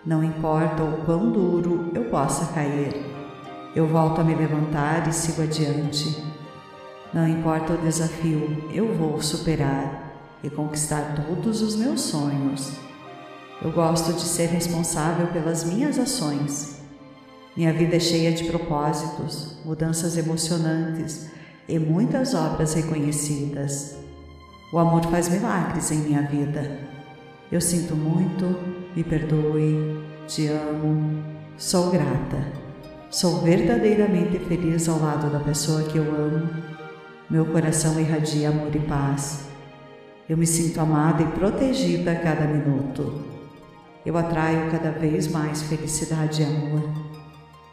Não 0.04 0.24
importa 0.24 0.82
o 0.82 1.04
quão 1.04 1.30
duro 1.30 1.90
eu 1.94 2.04
possa 2.06 2.52
cair, 2.52 2.94
eu 3.74 3.86
volto 3.86 4.20
a 4.20 4.24
me 4.24 4.34
levantar 4.34 5.06
e 5.08 5.12
sigo 5.12 5.42
adiante. 5.42 6.31
Não 7.12 7.28
importa 7.28 7.74
o 7.74 7.78
desafio, 7.78 8.70
eu 8.72 8.94
vou 8.96 9.20
superar 9.20 10.38
e 10.42 10.48
conquistar 10.48 11.14
todos 11.14 11.60
os 11.60 11.76
meus 11.76 12.00
sonhos. 12.00 12.72
Eu 13.60 13.70
gosto 13.70 14.14
de 14.14 14.22
ser 14.22 14.46
responsável 14.46 15.26
pelas 15.26 15.64
minhas 15.64 15.98
ações. 15.98 16.80
Minha 17.54 17.72
vida 17.72 17.96
é 17.96 18.00
cheia 18.00 18.32
de 18.32 18.44
propósitos, 18.44 19.58
mudanças 19.62 20.16
emocionantes 20.16 21.30
e 21.68 21.78
muitas 21.78 22.34
obras 22.34 22.72
reconhecidas. 22.72 23.94
O 24.72 24.78
amor 24.78 25.04
faz 25.04 25.28
milagres 25.28 25.90
em 25.90 25.98
minha 25.98 26.22
vida. 26.22 26.78
Eu 27.52 27.60
sinto 27.60 27.94
muito, 27.94 28.58
me 28.96 29.04
perdoe, 29.04 30.02
te 30.26 30.46
amo, 30.48 31.22
sou 31.58 31.90
grata. 31.90 32.42
Sou 33.10 33.42
verdadeiramente 33.42 34.38
feliz 34.38 34.88
ao 34.88 34.98
lado 34.98 35.30
da 35.30 35.40
pessoa 35.40 35.82
que 35.82 35.98
eu 35.98 36.04
amo. 36.04 36.48
Meu 37.32 37.46
coração 37.46 37.98
irradia 37.98 38.50
amor 38.50 38.76
e 38.76 38.78
paz. 38.80 39.46
Eu 40.28 40.36
me 40.36 40.46
sinto 40.46 40.78
amada 40.78 41.22
e 41.22 41.26
protegida 41.28 42.12
a 42.12 42.16
cada 42.16 42.44
minuto. 42.44 43.24
Eu 44.04 44.18
atraio 44.18 44.70
cada 44.70 44.90
vez 44.90 45.28
mais 45.28 45.62
felicidade 45.62 46.42
e 46.42 46.44
amor. 46.44 46.82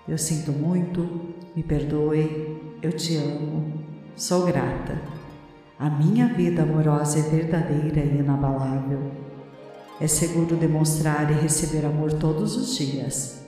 Eu 0.07 0.17
sinto 0.17 0.53
muito, 0.53 1.35
me 1.53 1.61
perdoe, 1.61 2.57
eu 2.81 2.93
te 2.93 3.17
amo, 3.17 3.83
sou 4.15 4.45
grata. 4.45 4.97
A 5.77 5.89
minha 5.89 6.27
vida 6.27 6.63
amorosa 6.63 7.19
é 7.19 7.23
verdadeira 7.23 7.99
e 7.99 8.19
inabalável. 8.19 9.11
É 9.99 10.07
seguro 10.07 10.55
demonstrar 10.55 11.29
e 11.31 11.33
receber 11.33 11.85
amor 11.85 12.13
todos 12.13 12.55
os 12.55 12.77
dias. 12.77 13.41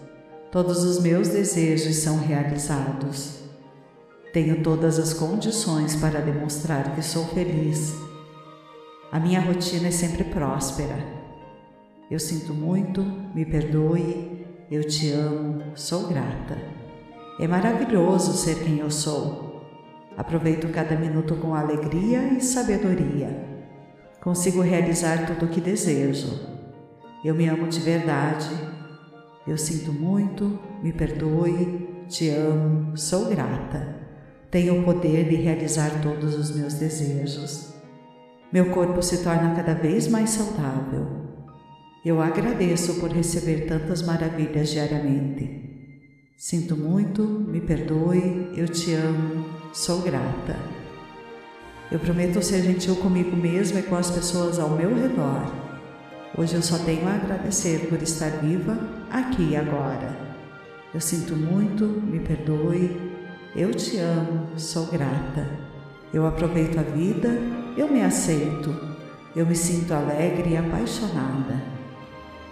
Todos 0.51 0.83
os 0.83 1.01
meus 1.01 1.29
desejos 1.29 1.95
são 1.95 2.17
realizados. 2.17 3.40
Tenho 4.33 4.63
todas 4.63 4.97
as 4.97 5.13
condições 5.13 5.95
para 5.95 6.21
demonstrar 6.21 6.95
que 6.95 7.01
sou 7.01 7.25
feliz. 7.27 7.95
A 9.11 9.19
minha 9.19 9.41
rotina 9.41 9.88
é 9.88 9.91
sempre 9.91 10.23
próspera 10.23 11.21
eu 12.11 12.19
sinto 12.19 12.53
muito, 12.53 13.01
me 13.33 13.45
perdoe, 13.45 14.45
eu 14.69 14.83
te 14.85 15.13
amo, 15.13 15.63
sou 15.75 16.09
grata. 16.09 16.57
É 17.39 17.47
maravilhoso 17.47 18.33
ser 18.33 18.61
quem 18.65 18.79
eu 18.79 18.91
sou. 18.91 19.61
Aproveito 20.17 20.69
cada 20.73 20.93
minuto 20.97 21.38
com 21.38 21.55
alegria 21.55 22.21
e 22.33 22.41
sabedoria. 22.41 23.63
Consigo 24.19 24.59
realizar 24.59 25.25
tudo 25.25 25.45
o 25.45 25.50
que 25.50 25.61
desejo. 25.61 26.38
Eu 27.23 27.33
me 27.33 27.47
amo 27.47 27.69
de 27.69 27.79
verdade. 27.79 28.50
Eu 29.47 29.57
sinto 29.57 29.93
muito, 29.93 30.59
me 30.83 30.91
perdoe, 30.91 32.03
te 32.09 32.27
amo, 32.27 32.97
sou 32.97 33.29
grata. 33.29 34.00
Tenho 34.51 34.81
o 34.81 34.84
poder 34.84 35.29
de 35.29 35.36
realizar 35.38 36.01
todos 36.01 36.36
os 36.36 36.53
meus 36.53 36.74
desejos. 36.74 37.74
Meu 38.51 38.70
corpo 38.72 39.01
se 39.01 39.24
torna 39.24 39.55
cada 39.55 39.74
vez 39.74 40.10
mais 40.10 40.31
saudável. 40.31 41.08
Eu 42.03 42.22
agradeço 42.22 43.00
por 43.00 43.10
receber 43.12 43.65
tantas 43.65 44.01
maravilhas 44.01 44.70
diariamente. 44.70 45.70
Sinto 46.38 46.75
muito, 46.75 47.24
me 47.24 47.62
perdoe, 47.62 48.51
eu 48.58 48.67
te 48.67 48.93
amo, 48.93 49.46
sou 49.72 50.01
grata. 50.01 50.58
Eu 51.89 52.00
prometo 52.00 52.41
ser 52.41 52.62
gentil 52.62 52.98
comigo 52.98 53.34
mesma 53.38 53.79
e 53.79 53.84
com 53.84 53.96
as 53.96 54.12
pessoas 54.12 54.60
ao 54.60 54.72
meu 54.72 54.93
redor. 54.93 55.50
Hoje 56.38 56.55
eu 56.55 56.62
só 56.62 56.77
tenho 56.79 57.08
a 57.08 57.13
agradecer 57.13 57.88
por 57.88 58.01
estar 58.01 58.29
viva 58.41 58.77
aqui 59.10 59.51
e 59.51 59.55
agora. 59.55 60.13
Eu 60.93 61.00
sinto 61.00 61.38
muito, 61.38 61.86
me 61.86 62.20
perdoe, 62.20 63.10
eu 63.55 63.74
te 63.74 63.98
amo, 63.98 64.48
sou 64.58 64.86
grata. 64.86 65.46
Eu 66.13 66.25
aproveito 66.25 66.77
a 66.77 66.84
vida, 66.84 67.29
eu 67.75 67.88
me 67.89 68.01
aceito, 68.01 68.74
eu 69.36 69.46
me 69.46 69.55
sinto 69.55 69.93
alegre 69.93 70.51
e 70.51 70.58
apaixonada. 70.58 71.62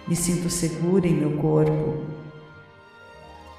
Me 0.08 0.16
sinto 0.16 0.50
segura 0.50 1.08
em 1.08 1.14
meu 1.14 1.38
corpo. 1.38 2.04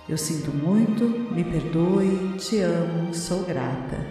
Eu 0.08 0.18
sinto 0.18 0.50
muito, 0.50 1.04
me 1.04 1.44
perdoe, 1.44 2.34
te 2.38 2.60
amo, 2.60 3.14
sou 3.14 3.44
grata. 3.44 4.04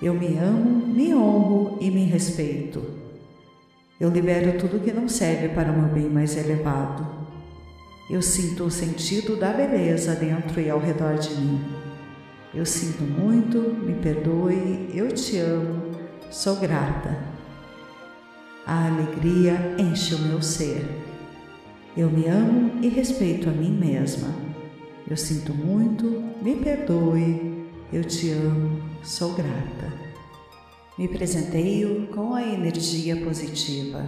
Eu 0.00 0.12
me 0.12 0.36
amo, 0.36 0.86
me 0.86 1.14
honro 1.14 1.78
e 1.80 1.90
me 1.90 2.04
respeito. 2.04 2.82
Eu 4.00 4.10
libero 4.10 4.58
tudo 4.58 4.80
que 4.80 4.92
não 4.92 5.08
serve 5.08 5.50
para 5.50 5.70
o 5.70 5.80
meu 5.80 5.88
bem 5.88 6.10
mais 6.10 6.36
elevado. 6.36 7.06
Eu 8.10 8.20
sinto 8.20 8.64
o 8.64 8.70
sentido 8.70 9.36
da 9.36 9.52
beleza 9.52 10.14
dentro 10.14 10.60
e 10.60 10.68
ao 10.68 10.80
redor 10.80 11.14
de 11.14 11.34
mim. 11.36 11.81
Eu 12.54 12.66
sinto 12.66 13.02
muito, 13.02 13.58
me 13.82 13.94
perdoe, 13.94 14.90
eu 14.92 15.10
te 15.10 15.38
amo, 15.38 15.90
sou 16.30 16.56
grata. 16.56 17.18
A 18.66 18.88
alegria 18.88 19.74
enche 19.78 20.14
o 20.14 20.18
meu 20.18 20.42
ser. 20.42 20.86
Eu 21.96 22.10
me 22.10 22.26
amo 22.26 22.72
e 22.82 22.88
respeito 22.88 23.48
a 23.48 23.52
mim 23.52 23.70
mesma. 23.70 24.28
Eu 25.08 25.16
sinto 25.16 25.54
muito, 25.54 26.22
me 26.42 26.54
perdoe, 26.56 27.68
eu 27.90 28.04
te 28.04 28.30
amo, 28.32 28.82
sou 29.02 29.32
grata. 29.32 29.90
Me 30.98 31.08
presenteio 31.08 32.06
com 32.08 32.34
a 32.34 32.42
energia 32.42 33.16
positiva 33.16 34.06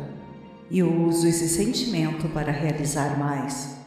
e 0.71 0.83
uso 0.83 1.27
esse 1.27 1.49
sentimento 1.49 2.29
para 2.29 2.53
realizar 2.53 3.19
mais. 3.19 3.84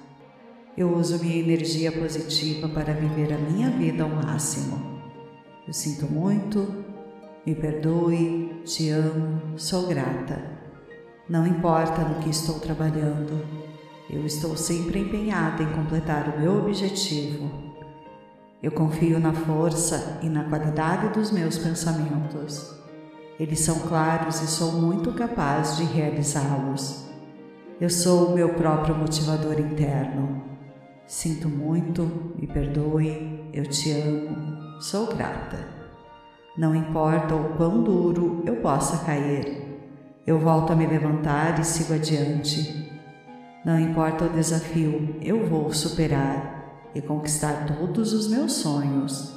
Eu 0.78 0.96
uso 0.96 1.18
minha 1.18 1.38
energia 1.38 1.92
positiva 1.92 2.70
para 2.70 2.94
viver 2.94 3.34
a 3.34 3.38
minha 3.40 3.68
vida 3.72 4.04
ao 4.04 4.10
máximo. 4.10 5.02
Eu 5.68 5.74
sinto 5.74 6.06
muito, 6.06 6.86
me 7.44 7.56
perdoe, 7.56 8.62
te 8.64 8.92
amo, 8.92 9.58
sou 9.58 9.88
grata. 9.88 10.40
Não 11.28 11.48
importa 11.48 12.04
no 12.04 12.20
que 12.20 12.30
estou 12.30 12.60
trabalhando, 12.60 13.44
eu 14.08 14.24
estou 14.24 14.56
sempre 14.56 15.00
empenhada 15.00 15.64
em 15.64 15.74
completar 15.74 16.30
o 16.30 16.40
meu 16.40 16.60
objetivo. 16.60 17.50
Eu 18.62 18.72
confio 18.72 19.20
na 19.20 19.34
força 19.34 20.20
e 20.22 20.30
na 20.30 20.44
qualidade 20.44 21.10
dos 21.10 21.32
meus 21.32 21.58
pensamentos. 21.58 22.72
Eles 23.40 23.62
são 23.62 23.80
claros 23.80 24.44
e 24.44 24.48
sou 24.48 24.74
muito 24.74 25.12
capaz 25.14 25.76
de 25.76 25.86
realizá-los. 25.86 27.08
Eu 27.82 27.90
sou 27.90 28.28
o 28.28 28.36
meu 28.36 28.50
próprio 28.50 28.94
motivador 28.94 29.60
interno. 29.60 30.57
Sinto 31.08 31.48
muito, 31.48 32.36
me 32.38 32.46
perdoe, 32.46 33.50
eu 33.54 33.64
te 33.64 33.92
amo, 33.94 34.82
sou 34.82 35.08
grata. 35.08 35.58
Não 36.58 36.76
importa 36.76 37.34
o 37.34 37.56
quão 37.56 37.82
duro 37.82 38.44
eu 38.46 38.58
possa 38.58 39.06
cair, 39.06 39.80
eu 40.28 40.38
volto 40.38 40.74
a 40.74 40.76
me 40.76 40.86
levantar 40.86 41.62
e 41.62 41.64
sigo 41.64 41.94
adiante. 41.94 42.92
Não 43.64 43.80
importa 43.80 44.26
o 44.26 44.30
desafio, 44.30 45.16
eu 45.22 45.48
vou 45.48 45.72
superar 45.72 46.90
e 46.94 47.02
conquistar 47.02 47.66
todos 47.66 48.12
os 48.12 48.28
meus 48.28 48.52
sonhos. 48.54 49.34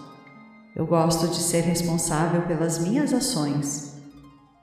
Eu 0.74 0.84
gosto 0.86 1.28
de 1.28 1.36
ser 1.36 1.60
responsável 1.60 2.42
pelas 2.42 2.80
minhas 2.80 3.14
ações. 3.14 3.96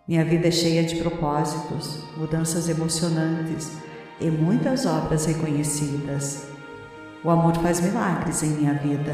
Minha 0.06 0.26
vida 0.26 0.50
é 0.50 0.52
cheia 0.52 0.84
de 0.84 0.98
propósitos, 0.98 2.04
mudanças 2.18 2.68
emocionantes 2.68 3.72
e 4.20 4.30
muitas 4.30 4.86
obras 4.86 5.26
reconhecidas. 5.26 6.57
O 7.27 7.29
amor 7.29 7.57
faz 7.57 7.81
milagres 7.81 8.41
em 8.41 8.51
minha 8.51 8.74
vida. 8.75 9.13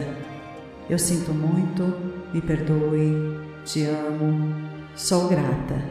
Eu 0.87 0.99
sinto 0.99 1.33
muito, 1.33 1.81
me 2.31 2.41
perdoe, 2.41 3.39
te 3.65 3.85
amo, 3.85 4.53
sou 4.95 5.27
grata. 5.27 5.83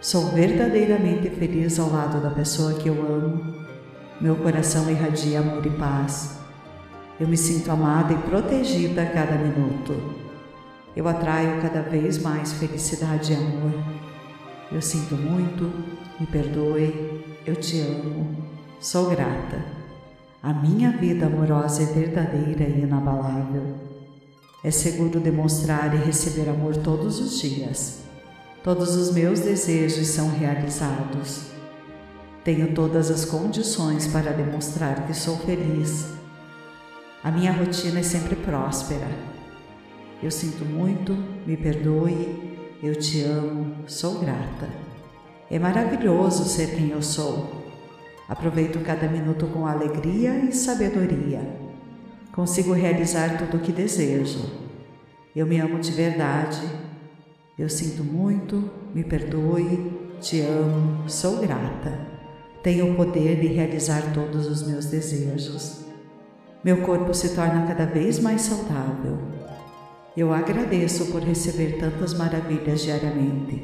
Sou 0.00 0.26
verdadeiramente 0.26 1.28
feliz 1.28 1.80
ao 1.80 1.90
lado 1.90 2.22
da 2.22 2.30
pessoa 2.30 2.74
que 2.74 2.88
eu 2.88 2.94
amo. 2.94 3.52
Meu 4.20 4.36
coração 4.36 4.88
irradia 4.88 5.40
amor 5.40 5.66
e 5.66 5.70
paz. 5.70 6.38
Eu 7.18 7.26
me 7.26 7.36
sinto 7.36 7.68
amada 7.68 8.12
e 8.12 8.18
protegida 8.18 9.02
a 9.02 9.10
cada 9.10 9.34
minuto. 9.34 10.14
Eu 10.94 11.08
atraio 11.08 11.60
cada 11.60 11.82
vez 11.82 12.22
mais 12.22 12.52
felicidade 12.52 13.32
e 13.32 13.34
amor. 13.34 13.72
Eu 14.70 14.80
sinto 14.80 15.16
muito, 15.16 15.64
me 16.20 16.26
perdoe, 16.26 17.24
eu 17.44 17.56
te 17.56 17.80
amo, 17.80 18.36
sou 18.78 19.10
grata. 19.10 19.75
A 20.42 20.52
minha 20.52 20.92
vida 20.92 21.26
amorosa 21.26 21.82
é 21.82 21.86
verdadeira 21.86 22.64
e 22.64 22.82
inabalável. 22.82 23.74
É 24.62 24.70
seguro 24.70 25.20
demonstrar 25.20 25.94
e 25.94 25.98
receber 25.98 26.48
amor 26.48 26.76
todos 26.76 27.20
os 27.20 27.40
dias. 27.40 28.00
Todos 28.62 28.96
os 28.96 29.12
meus 29.12 29.40
desejos 29.40 30.08
são 30.08 30.30
realizados. 30.30 31.46
Tenho 32.44 32.74
todas 32.74 33.10
as 33.10 33.24
condições 33.24 34.06
para 34.06 34.32
demonstrar 34.32 35.06
que 35.06 35.14
sou 35.14 35.36
feliz. 35.38 36.06
A 37.22 37.30
minha 37.30 37.52
rotina 37.52 38.00
é 38.00 38.02
sempre 38.02 38.36
próspera 38.36 39.36
eu 40.22 40.30
sinto 40.30 40.64
muito, 40.64 41.12
me 41.46 41.58
perdoe, 41.58 42.64
eu 42.82 42.96
te 42.96 43.22
amo, 43.22 43.86
sou 43.86 44.18
grata. 44.18 44.66
É 45.50 45.58
maravilhoso 45.58 46.44
ser 46.44 46.74
quem 46.74 46.88
eu 46.88 47.02
sou. 47.02 47.65
Aproveito 48.28 48.82
cada 48.84 49.08
minuto 49.08 49.46
com 49.46 49.66
alegria 49.66 50.36
e 50.44 50.52
sabedoria. 50.52 51.40
Consigo 52.32 52.72
realizar 52.72 53.38
tudo 53.38 53.56
o 53.56 53.60
que 53.60 53.72
desejo. 53.72 54.40
Eu 55.34 55.46
me 55.46 55.60
amo 55.60 55.78
de 55.78 55.92
verdade. 55.92 56.60
Eu 57.56 57.68
sinto 57.68 58.02
muito, 58.02 58.70
me 58.94 59.04
perdoe, 59.04 59.92
te 60.20 60.40
amo, 60.40 61.08
sou 61.08 61.38
grata. 61.38 61.98
Tenho 62.62 62.92
o 62.92 62.96
poder 62.96 63.40
de 63.40 63.46
realizar 63.46 64.12
todos 64.12 64.46
os 64.46 64.66
meus 64.66 64.86
desejos. 64.86 65.84
Meu 66.64 66.82
corpo 66.82 67.14
se 67.14 67.34
torna 67.34 67.64
cada 67.66 67.86
vez 67.86 68.18
mais 68.18 68.42
saudável. 68.42 69.18
Eu 70.16 70.32
agradeço 70.32 71.12
por 71.12 71.22
receber 71.22 71.78
tantas 71.78 72.12
maravilhas 72.12 72.82
diariamente. 72.82 73.62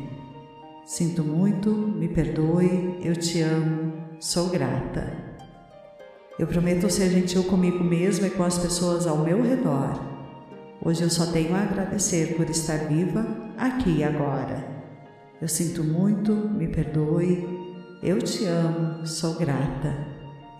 Sinto 0.87 1.25
muito, 1.25 1.71
me 1.71 2.07
perdoe, 2.07 2.99
eu 3.03 3.17
te 3.17 3.41
amo, 3.41 4.02
sou 4.23 4.51
grata. 4.51 5.13
Eu 6.39 6.47
prometo 6.47 6.89
ser 6.89 7.11
gentil 7.11 7.43
comigo 7.43 7.83
mesma 7.83 8.29
e 8.29 8.31
com 8.31 8.45
as 8.45 8.57
pessoas 8.57 9.05
ao 9.05 9.19
meu 9.19 9.43
redor. 9.43 10.01
Hoje 10.81 11.03
eu 11.03 11.11
só 11.11 11.27
tenho 11.33 11.53
a 11.57 11.63
agradecer 11.63 12.37
por 12.37 12.49
estar 12.49 12.87
viva 12.87 13.27
aqui 13.59 13.97
e 13.97 14.05
agora. 14.05 14.65
Eu 15.41 15.49
sinto 15.49 15.83
muito, 15.83 16.33
me 16.33 16.69
perdoe, 16.69 17.49
eu 18.01 18.23
te 18.23 18.45
amo, 18.45 19.05
sou 19.05 19.35
grata. 19.35 20.07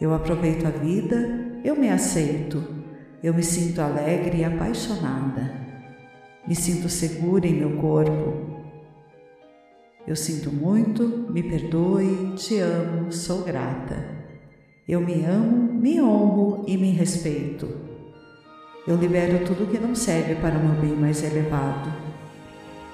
Eu 0.01 0.13
aproveito 0.13 0.67
a 0.67 0.71
vida, 0.71 1.61
eu 1.63 1.77
me 1.77 1.89
aceito, 1.89 2.65
eu 3.23 3.33
me 3.33 3.45
sinto 3.45 3.81
alegre 3.81 4.39
e 4.39 4.45
apaixonada. 4.45 5.55
Me 6.49 6.57
sinto 6.57 6.89
segura 6.89 7.47
em 7.47 7.55
meu 7.55 7.77
corpo. 7.77 8.52
Eu 10.07 10.17
sinto 10.17 10.51
muito, 10.51 11.05
me 11.31 11.43
perdoe, 11.45 12.33
te 12.37 12.59
amo, 12.59 13.13
sou 13.13 13.43
grata. 13.43 14.05
Eu 14.89 15.01
me 15.01 15.25
amo, 15.25 15.73
me 15.73 16.03
honro 16.03 16.65
e 16.67 16.77
me 16.77 16.91
respeito. 16.91 17.69
Eu 18.85 18.97
libero 18.97 19.47
tudo 19.47 19.71
que 19.71 19.79
não 19.79 19.95
serve 19.95 20.35
para 20.35 20.59
o 20.59 20.65
meu 20.65 20.81
bem 20.81 20.97
mais 20.97 21.23
elevado. 21.23 21.93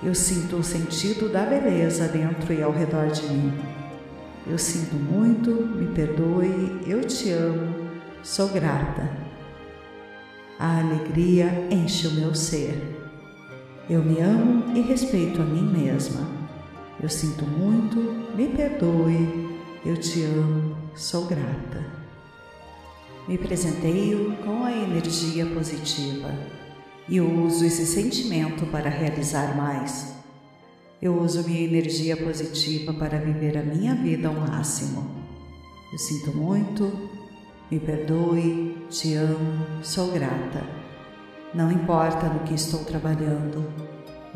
Eu 0.03 0.14
sinto 0.14 0.57
o 0.57 0.62
sentido 0.62 1.31
da 1.31 1.47
beleza 1.47 2.09
dentro 2.09 2.53
e 2.53 2.62
ao 2.62 2.71
redor 2.71 3.07
de 3.07 3.23
mim. 3.23 3.53
Eu 4.47 4.59
sinto 4.59 4.94
muito, 4.94 5.51
me 5.51 5.87
perdoe, 5.87 6.83
eu 6.87 7.01
te 7.05 7.31
amo, 7.31 7.75
sou 8.23 8.49
grata. 8.49 9.11
A 10.59 10.81
alegria 10.81 11.68
enche 11.71 12.07
o 12.07 12.12
meu 12.12 12.35
ser. 12.35 12.97
Eu 13.88 14.03
me 14.05 14.21
amo 14.21 14.77
e 14.77 14.83
respeito 14.83 15.40
a 15.40 15.44
mim 15.44 15.62
mesma. 15.62 16.38
Eu 17.01 17.09
sinto 17.09 17.45
muito, 17.45 17.97
me 18.35 18.49
perdoe, 18.49 19.57
eu 19.87 19.97
te 19.97 20.25
amo, 20.25 20.77
sou 20.97 21.27
grata. 21.27 21.87
Me 23.29 23.39
presenteio 23.39 24.37
com 24.45 24.65
a 24.65 24.73
energia 24.73 25.47
positiva 25.47 26.35
e 27.09 27.21
uso 27.21 27.65
esse 27.65 27.87
sentimento 27.87 28.67
para 28.67 28.91
realizar 28.91 29.57
mais. 29.57 30.13
Eu 31.01 31.23
uso 31.23 31.45
minha 31.45 31.61
energia 31.61 32.17
positiva 32.17 32.93
para 32.93 33.19
viver 33.19 33.57
a 33.57 33.63
minha 33.63 33.95
vida 33.95 34.27
ao 34.27 34.35
máximo. 34.35 35.09
Eu 35.93 35.99
sinto 35.99 36.37
muito, 36.37 37.11
me 37.71 37.79
perdoe, 37.79 38.77
te 38.91 39.15
amo, 39.15 39.85
sou 39.85 40.11
grata. 40.11 40.65
Não 41.55 41.71
importa 41.71 42.29
no 42.29 42.41
que 42.41 42.55
estou 42.55 42.85
trabalhando, 42.85 43.88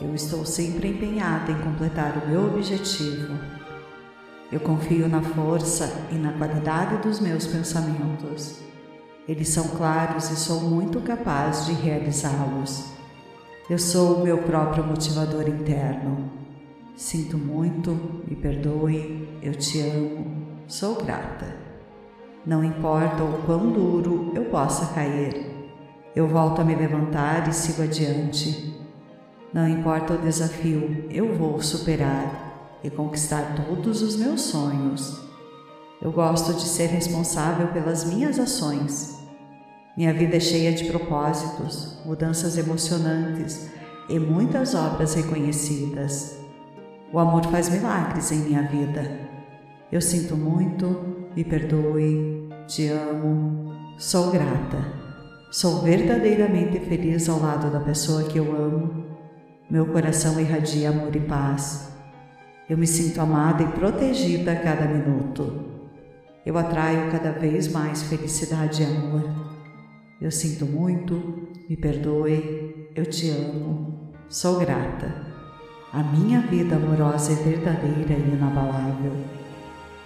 eu 0.02 0.14
estou 0.14 0.44
sempre 0.44 0.88
empenhada 0.88 1.52
em 1.52 1.58
completar 1.60 2.16
o 2.18 2.28
meu 2.28 2.46
objetivo. 2.46 3.38
Eu 4.50 4.60
confio 4.60 5.08
na 5.08 5.22
força 5.22 6.06
e 6.10 6.16
na 6.16 6.32
qualidade 6.32 6.96
dos 6.98 7.20
meus 7.20 7.46
pensamentos. 7.46 8.60
Eles 9.28 9.48
são 9.48 9.68
claros 9.68 10.30
e 10.30 10.36
sou 10.36 10.60
muito 10.60 11.00
capaz 11.00 11.66
de 11.66 11.72
realizá-los. 11.72 12.92
Eu 13.70 13.78
sou 13.78 14.16
o 14.16 14.24
meu 14.24 14.38
próprio 14.38 14.84
motivador 14.84 15.48
interno. 15.48 16.30
Sinto 16.96 17.38
muito, 17.38 17.92
me 18.28 18.36
perdoe, 18.36 19.28
eu 19.40 19.54
te 19.54 19.80
amo, 19.80 20.26
sou 20.66 20.96
grata. 20.96 21.56
Não 22.44 22.64
importa 22.64 23.22
o 23.22 23.42
quão 23.46 23.70
duro 23.70 24.32
eu 24.34 24.46
possa 24.46 24.92
cair, 24.92 25.46
eu 26.14 26.26
volto 26.26 26.60
a 26.60 26.64
me 26.64 26.74
levantar 26.74 27.48
e 27.48 27.54
sigo 27.54 27.82
adiante. 27.82 28.81
Não 29.52 29.68
importa 29.68 30.14
o 30.14 30.18
desafio, 30.18 31.06
eu 31.10 31.36
vou 31.36 31.60
superar 31.60 32.78
e 32.82 32.88
conquistar 32.88 33.54
todos 33.54 34.00
os 34.00 34.16
meus 34.16 34.40
sonhos. 34.40 35.20
Eu 36.00 36.10
gosto 36.10 36.54
de 36.54 36.62
ser 36.62 36.86
responsável 36.86 37.68
pelas 37.68 38.04
minhas 38.04 38.38
ações. 38.38 39.18
Minha 39.94 40.14
vida 40.14 40.38
é 40.38 40.40
cheia 40.40 40.72
de 40.72 40.84
propósitos, 40.86 41.98
mudanças 42.06 42.56
emocionantes 42.56 43.68
e 44.08 44.18
muitas 44.18 44.74
obras 44.74 45.14
reconhecidas. 45.14 46.38
O 47.12 47.18
amor 47.18 47.44
faz 47.44 47.68
milagres 47.68 48.32
em 48.32 48.38
minha 48.38 48.62
vida. 48.62 49.20
Eu 49.92 50.00
sinto 50.00 50.34
muito, 50.34 51.28
me 51.36 51.44
perdoe, 51.44 52.48
te 52.66 52.88
amo, 52.88 53.70
sou 53.98 54.30
grata. 54.30 55.02
Sou 55.50 55.82
verdadeiramente 55.82 56.80
feliz 56.80 57.28
ao 57.28 57.38
lado 57.38 57.70
da 57.70 57.80
pessoa 57.80 58.24
que 58.24 58.38
eu 58.38 58.56
amo. 58.56 59.01
Meu 59.72 59.87
coração 59.87 60.38
irradia 60.38 60.90
amor 60.90 61.16
e 61.16 61.20
paz. 61.20 61.88
Eu 62.68 62.76
me 62.76 62.87
sinto 62.87 63.18
amada 63.22 63.62
e 63.62 63.68
protegida 63.68 64.52
a 64.52 64.56
cada 64.56 64.85
minuto. 64.85 65.64
Eu 66.44 66.58
atraio 66.58 67.11
cada 67.11 67.32
vez 67.32 67.68
mais 67.68 68.02
felicidade 68.02 68.82
e 68.82 68.85
amor. 68.85 69.24
Eu 70.20 70.30
sinto 70.30 70.66
muito, 70.66 71.48
me 71.70 71.74
perdoe, 71.74 72.90
eu 72.94 73.06
te 73.06 73.30
amo, 73.30 74.12
sou 74.28 74.58
grata. 74.58 75.11
A 75.90 76.02
minha 76.02 76.42
vida 76.42 76.76
amorosa 76.76 77.32
é 77.32 77.37
verdadeira 77.37 78.12
e 78.12 78.35
inabalável. 78.35 79.14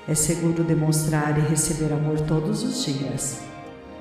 É 0.07 0.14
seguro 0.14 0.62
demonstrar 0.62 1.37
e 1.38 1.40
receber 1.40 1.92
amor 1.92 2.20
todos 2.20 2.62
os 2.62 2.85
dias. 2.85 3.40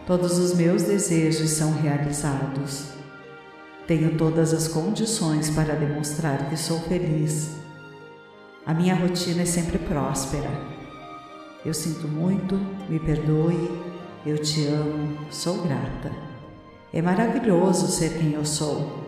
Todos 0.05 0.37
os 0.37 0.53
meus 0.53 0.83
desejos 0.83 1.49
são 1.49 1.71
realizados. 1.71 2.94
Tenho 3.87 4.17
todas 4.17 4.51
as 4.51 4.67
condições 4.67 5.51
para 5.51 5.75
demonstrar 5.75 6.49
que 6.49 6.57
sou 6.57 6.79
feliz. 6.79 7.51
A 8.65 8.73
minha 8.73 8.95
rotina 8.95 9.43
é 9.43 9.45
sempre 9.45 9.77
próspera. 9.77 10.49
Eu 11.63 11.71
sinto 11.71 12.07
muito, 12.07 12.55
me 12.89 12.99
perdoe, 12.99 13.69
eu 14.25 14.39
te 14.39 14.65
amo, 14.65 15.19
sou 15.29 15.61
grata. 15.61 16.11
É 16.91 16.99
maravilhoso 16.99 17.87
ser 17.87 18.17
quem 18.17 18.33
eu 18.33 18.43
sou. 18.43 19.05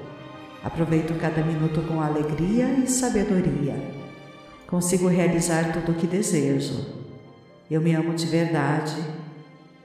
Aproveito 0.64 1.20
cada 1.20 1.44
minuto 1.44 1.82
com 1.88 2.00
alegria 2.00 2.68
e 2.74 2.86
sabedoria. 2.86 3.76
Consigo 4.68 5.08
realizar 5.08 5.74
tudo 5.74 5.92
o 5.92 5.96
que 5.96 6.06
desejo. 6.06 6.86
Eu 7.72 7.82
me 7.82 7.96
amo 7.96 8.14
de 8.14 8.28
verdade. 8.28 8.96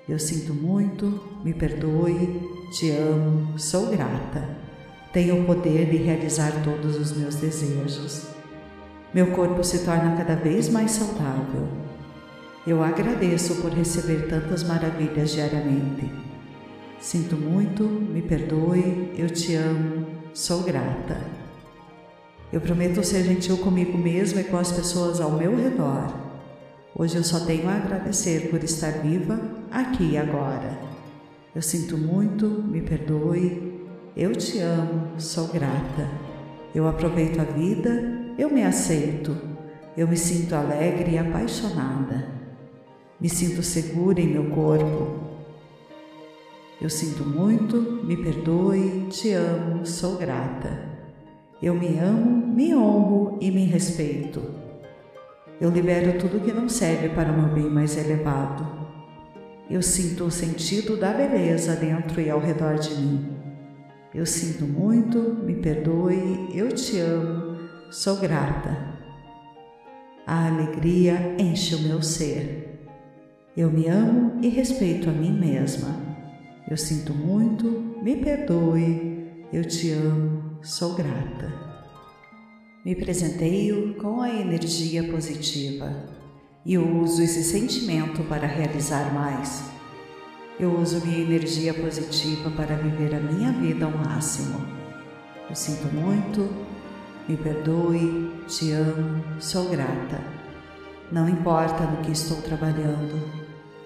Eu 0.06 0.18
sinto 0.18 0.52
muito, 0.52 1.38
me 1.42 1.54
perdoe, 1.54 2.42
te 2.72 2.90
amo, 2.90 3.58
sou 3.58 3.86
grata. 3.86 4.71
Tenho 5.12 5.42
o 5.42 5.44
poder 5.44 5.90
de 5.90 5.98
realizar 5.98 6.62
todos 6.64 6.96
os 6.96 7.14
meus 7.14 7.34
desejos. 7.34 8.28
Meu 9.12 9.26
corpo 9.32 9.62
se 9.62 9.84
torna 9.84 10.16
cada 10.16 10.36
vez 10.36 10.70
mais 10.70 10.92
saudável. 10.92 11.68
Eu 12.66 12.82
agradeço 12.82 13.56
por 13.56 13.70
receber 13.72 14.26
tantas 14.26 14.64
maravilhas 14.64 15.32
diariamente. 15.32 16.10
Sinto 16.98 17.36
muito, 17.36 17.82
me 17.84 18.22
perdoe, 18.22 19.12
eu 19.18 19.28
te 19.28 19.54
amo, 19.54 20.06
sou 20.32 20.62
grata. 20.62 21.20
Eu 22.50 22.62
prometo 22.62 23.04
ser 23.04 23.22
gentil 23.24 23.58
comigo 23.58 23.98
mesma 23.98 24.40
e 24.40 24.44
com 24.44 24.56
as 24.56 24.72
pessoas 24.72 25.20
ao 25.20 25.32
meu 25.32 25.54
redor. 25.54 26.14
Hoje 26.96 27.16
eu 27.16 27.24
só 27.24 27.40
tenho 27.40 27.68
a 27.68 27.74
agradecer 27.74 28.48
por 28.48 28.64
estar 28.64 28.92
viva 29.02 29.38
aqui 29.70 30.12
e 30.12 30.16
agora. 30.16 30.78
Eu 31.54 31.60
sinto 31.60 31.98
muito, 31.98 32.46
me 32.46 32.80
perdoe, 32.80 33.71
eu 34.16 34.32
te 34.32 34.58
amo, 34.58 35.18
sou 35.18 35.48
grata. 35.48 36.10
Eu 36.74 36.88
aproveito 36.88 37.40
a 37.40 37.44
vida 37.44 38.22
eu 38.38 38.48
me 38.48 38.62
aceito, 38.62 39.36
eu 39.94 40.08
me 40.08 40.16
sinto 40.16 40.54
alegre 40.54 41.12
e 41.12 41.18
apaixonada, 41.18 42.26
me 43.20 43.28
sinto 43.28 43.62
segura 43.62 44.20
em 44.20 44.26
meu 44.26 44.50
corpo. 44.50 45.20
Eu 46.80 46.88
sinto 46.88 47.24
muito, 47.24 47.76
me 48.04 48.16
perdoe, 48.16 49.06
te 49.10 49.32
amo, 49.32 49.84
sou 49.84 50.16
grata. 50.16 50.90
Eu 51.62 51.74
me 51.74 51.98
amo, 51.98 52.46
me 52.54 52.74
honro 52.74 53.38
e 53.40 53.50
me 53.50 53.66
respeito. 53.66 54.42
Eu 55.60 55.70
libero 55.70 56.18
tudo 56.18 56.40
que 56.40 56.52
não 56.52 56.68
serve 56.68 57.10
para 57.10 57.30
o 57.30 57.40
meu 57.40 57.54
bem 57.54 57.70
mais 57.70 57.96
elevado. 57.96 58.66
Eu 59.70 59.82
sinto 59.82 60.24
o 60.24 60.30
sentido 60.30 60.96
da 60.96 61.12
beleza 61.12 61.76
dentro 61.76 62.20
e 62.20 62.28
ao 62.28 62.40
redor 62.40 62.76
de 62.76 62.94
mim. 62.94 63.41
Eu 64.14 64.26
sinto 64.26 64.66
muito, 64.66 65.18
me 65.42 65.54
perdoe, 65.54 66.50
eu 66.54 66.68
te 66.70 66.98
amo, 66.98 67.58
sou 67.90 68.16
grata. 68.18 68.92
A 70.26 70.48
alegria 70.48 71.34
enche 71.38 71.74
o 71.74 71.80
meu 71.80 72.02
ser. 72.02 72.86
Eu 73.56 73.70
me 73.70 73.88
amo 73.88 74.38
e 74.42 74.50
respeito 74.50 75.08
a 75.08 75.12
mim 75.12 75.32
mesma. 75.32 75.98
Eu 76.68 76.76
sinto 76.76 77.14
muito, 77.14 77.66
me 78.02 78.14
perdoe, 78.16 79.46
eu 79.50 79.64
te 79.64 79.90
amo, 79.92 80.58
sou 80.62 80.94
grata. 80.94 81.50
Me 82.84 82.94
presenteio 82.94 83.94
com 83.94 84.20
a 84.20 84.28
energia 84.28 85.04
positiva 85.04 85.90
e 86.66 86.76
uso 86.76 87.22
esse 87.22 87.42
sentimento 87.42 88.22
para 88.24 88.46
realizar 88.46 89.14
mais. 89.14 89.71
Eu 90.62 90.78
uso 90.78 91.04
minha 91.04 91.18
energia 91.18 91.74
positiva 91.74 92.48
para 92.52 92.76
viver 92.76 93.12
a 93.16 93.18
minha 93.18 93.50
vida 93.50 93.84
ao 93.84 93.90
máximo. 93.90 94.64
Eu 95.50 95.56
sinto 95.56 95.92
muito, 95.92 96.48
me 97.28 97.36
perdoe, 97.36 98.32
te 98.46 98.70
amo, 98.70 99.24
sou 99.40 99.68
grata. 99.70 100.20
Não 101.10 101.28
importa 101.28 101.82
no 101.82 101.96
que 102.04 102.12
estou 102.12 102.40
trabalhando, 102.42 103.28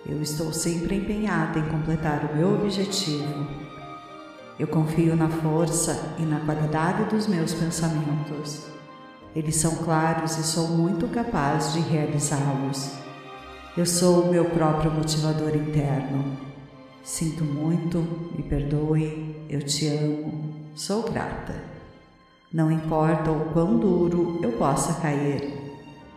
eu 0.04 0.20
estou 0.20 0.52
sempre 0.52 0.96
empenhada 0.96 1.58
em 1.58 1.66
completar 1.66 2.30
o 2.30 2.36
meu 2.36 2.52
objetivo. 2.56 3.46
Eu 4.58 4.66
confio 4.66 5.16
na 5.16 5.30
força 5.30 6.14
e 6.18 6.26
na 6.26 6.40
qualidade 6.40 7.04
dos 7.04 7.26
meus 7.26 7.54
pensamentos. 7.54 8.66
Eles 9.34 9.56
são 9.56 9.76
claros 9.76 10.36
e 10.36 10.42
sou 10.42 10.68
muito 10.68 11.08
capaz 11.08 11.72
de 11.72 11.80
realizá-los. 11.80 12.90
Eu 13.74 13.86
sou 13.86 14.24
o 14.24 14.30
meu 14.30 14.44
próprio 14.44 14.90
motivador 14.90 15.56
interno. 15.56 16.54
Sinto 17.06 17.44
muito, 17.44 17.98
me 18.36 18.42
perdoe, 18.42 19.46
eu 19.48 19.62
te 19.62 19.86
amo, 19.86 20.52
sou 20.74 21.04
grata. 21.04 21.54
Não 22.52 22.68
importa 22.68 23.30
o 23.30 23.52
quão 23.52 23.78
duro 23.78 24.40
eu 24.42 24.50
possa 24.54 25.00
cair, 25.00 25.56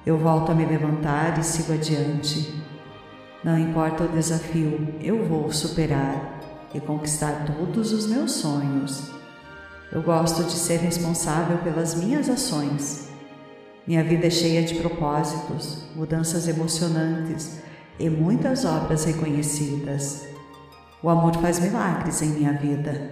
eu 0.03 0.17
volto 0.17 0.51
a 0.51 0.55
me 0.55 0.65
levantar 0.65 1.37
e 1.37 1.43
sigo 1.43 1.73
adiante. 1.73 2.59
Não 3.43 3.55
importa 3.55 4.05
o 4.05 4.07
desafio, 4.07 4.95
eu 4.99 5.27
vou 5.27 5.51
superar 5.51 6.67
e 6.73 6.79
conquistar 6.79 7.45
todos 7.45 7.93
os 7.93 8.07
meus 8.07 8.31
sonhos. 8.31 9.11
Eu 9.91 10.01
gosto 10.01 10.43
de 10.43 10.53
ser 10.53 10.79
responsável 10.79 11.59
pelas 11.59 11.93
minhas 11.93 12.27
ações. 12.27 13.09
Minha 13.85 14.03
vida 14.03 14.25
é 14.25 14.31
cheia 14.31 14.63
de 14.63 14.73
propósitos, 14.73 15.83
mudanças 15.95 16.47
emocionantes 16.47 17.59
e 17.99 18.09
muitas 18.09 18.65
obras 18.65 19.05
reconhecidas. 19.05 20.38
O 21.01 21.09
amor 21.09 21.33
faz 21.37 21.59
milagres 21.59 22.21
em 22.21 22.27
minha 22.31 22.51
vida. 22.51 23.11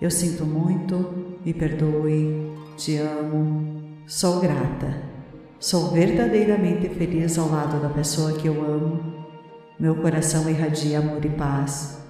Eu 0.00 0.08
sinto 0.08 0.46
muito, 0.46 1.38
me 1.44 1.52
perdoe, 1.52 2.52
te 2.76 2.96
amo, 2.96 3.82
sou 4.06 4.38
grata. 4.38 5.02
Sou 5.58 5.90
verdadeiramente 5.90 6.88
feliz 6.88 7.36
ao 7.36 7.48
lado 7.48 7.82
da 7.82 7.88
pessoa 7.88 8.34
que 8.34 8.46
eu 8.46 8.64
amo. 8.64 9.26
Meu 9.80 9.96
coração 9.96 10.48
irradia 10.48 11.00
amor 11.00 11.24
e 11.24 11.30
paz. 11.30 12.00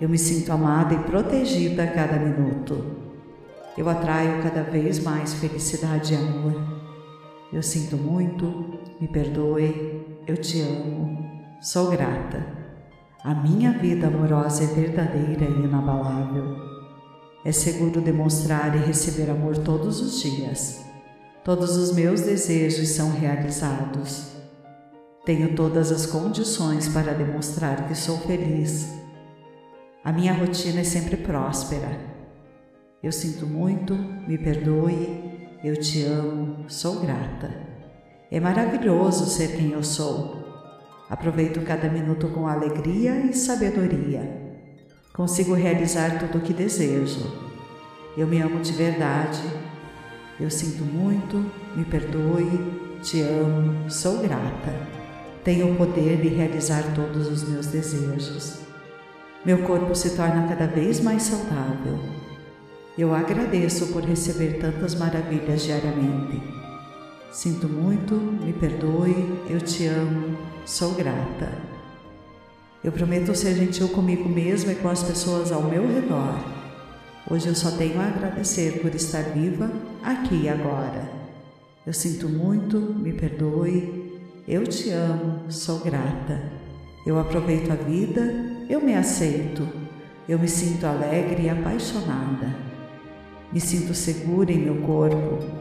Eu 0.00 0.08
me 0.08 0.16
sinto 0.16 0.50
amada 0.50 0.94
e 0.94 0.98
protegida 1.00 1.84
a 1.84 1.92
cada 1.92 2.16
minuto. 2.16 2.82
Eu 3.76 3.90
atraio 3.90 4.42
cada 4.42 4.62
vez 4.62 5.00
mais 5.00 5.34
felicidade 5.34 6.14
e 6.14 6.16
amor. 6.16 6.54
Eu 7.52 7.62
sinto 7.62 7.98
muito, 7.98 8.80
me 8.98 9.06
perdoe, 9.06 10.02
eu 10.26 10.38
te 10.38 10.62
amo, 10.62 11.28
sou 11.60 11.90
grata. 11.90 12.59
A 13.22 13.34
minha 13.34 13.70
vida 13.72 14.06
amorosa 14.06 14.64
é 14.64 14.66
verdadeira 14.66 15.44
e 15.44 15.64
inabalável. 15.64 16.56
É 17.44 17.52
seguro 17.52 18.00
demonstrar 18.00 18.74
e 18.74 18.78
receber 18.78 19.30
amor 19.30 19.58
todos 19.58 20.00
os 20.00 20.22
dias. 20.22 20.82
Todos 21.44 21.76
os 21.76 21.92
meus 21.92 22.22
desejos 22.22 22.88
são 22.88 23.10
realizados. 23.10 24.36
Tenho 25.26 25.54
todas 25.54 25.92
as 25.92 26.06
condições 26.06 26.88
para 26.88 27.12
demonstrar 27.12 27.86
que 27.86 27.94
sou 27.94 28.16
feliz. 28.20 28.88
A 30.02 30.10
minha 30.12 30.32
rotina 30.32 30.80
é 30.80 30.84
sempre 30.84 31.18
próspera. 31.18 32.00
Eu 33.02 33.12
sinto 33.12 33.46
muito, 33.46 33.94
me 34.26 34.38
perdoe, 34.38 35.58
eu 35.62 35.76
te 35.78 36.04
amo, 36.04 36.64
sou 36.68 37.00
grata. 37.00 37.50
É 38.30 38.40
maravilhoso 38.40 39.26
ser 39.26 39.58
quem 39.58 39.72
eu 39.72 39.82
sou. 39.82 40.39
Aproveito 41.10 41.60
cada 41.64 41.88
minuto 41.88 42.28
com 42.28 42.46
alegria 42.46 43.26
e 43.26 43.32
sabedoria. 43.34 44.22
Consigo 45.12 45.54
realizar 45.54 46.20
tudo 46.20 46.38
o 46.38 46.40
que 46.40 46.52
desejo. 46.52 47.50
Eu 48.16 48.28
me 48.28 48.40
amo 48.40 48.60
de 48.60 48.72
verdade. 48.72 49.42
Eu 50.38 50.48
sinto 50.48 50.84
muito, 50.84 51.44
me 51.76 51.84
perdoe, 51.84 53.00
te 53.02 53.22
amo, 53.22 53.90
sou 53.90 54.18
grata. 54.18 54.88
Tenho 55.42 55.72
o 55.72 55.76
poder 55.76 56.20
de 56.20 56.28
realizar 56.28 56.84
todos 56.94 57.26
os 57.26 57.42
meus 57.42 57.66
desejos. 57.66 58.60
Meu 59.44 59.62
corpo 59.64 59.92
se 59.96 60.16
torna 60.16 60.46
cada 60.46 60.68
vez 60.68 61.00
mais 61.00 61.24
saudável. 61.24 61.98
Eu 62.96 63.12
agradeço 63.12 63.88
por 63.88 64.04
receber 64.04 64.60
tantas 64.60 64.94
maravilhas 64.94 65.62
diariamente. 65.62 66.59
Sinto 67.32 67.68
muito, 67.68 68.14
me 68.14 68.52
perdoe, 68.52 69.14
eu 69.48 69.60
te 69.60 69.86
amo, 69.86 70.36
sou 70.66 70.94
grata. 70.94 71.48
Eu 72.82 72.90
prometo 72.90 73.36
ser 73.36 73.54
gentil 73.54 73.88
comigo 73.90 74.28
mesma 74.28 74.72
e 74.72 74.74
com 74.74 74.88
as 74.88 75.04
pessoas 75.04 75.52
ao 75.52 75.62
meu 75.62 75.86
redor. 75.86 76.34
Hoje 77.30 77.46
eu 77.46 77.54
só 77.54 77.70
tenho 77.70 78.00
a 78.00 78.08
agradecer 78.08 78.80
por 78.80 78.92
estar 78.96 79.22
viva 79.22 79.70
aqui 80.02 80.42
e 80.42 80.48
agora. 80.48 81.08
Eu 81.86 81.92
sinto 81.92 82.28
muito, 82.28 82.76
me 82.76 83.12
perdoe, 83.12 84.20
eu 84.48 84.66
te 84.66 84.90
amo, 84.90 85.48
sou 85.48 85.78
grata. 85.78 86.42
Eu 87.06 87.16
aproveito 87.16 87.70
a 87.70 87.76
vida, 87.76 88.22
eu 88.68 88.80
me 88.80 88.94
aceito, 88.96 89.68
eu 90.28 90.36
me 90.36 90.48
sinto 90.48 90.84
alegre 90.84 91.44
e 91.44 91.48
apaixonada. 91.48 92.56
Me 93.52 93.60
sinto 93.60 93.94
segura 93.94 94.50
em 94.50 94.58
meu 94.58 94.82
corpo. 94.82 95.59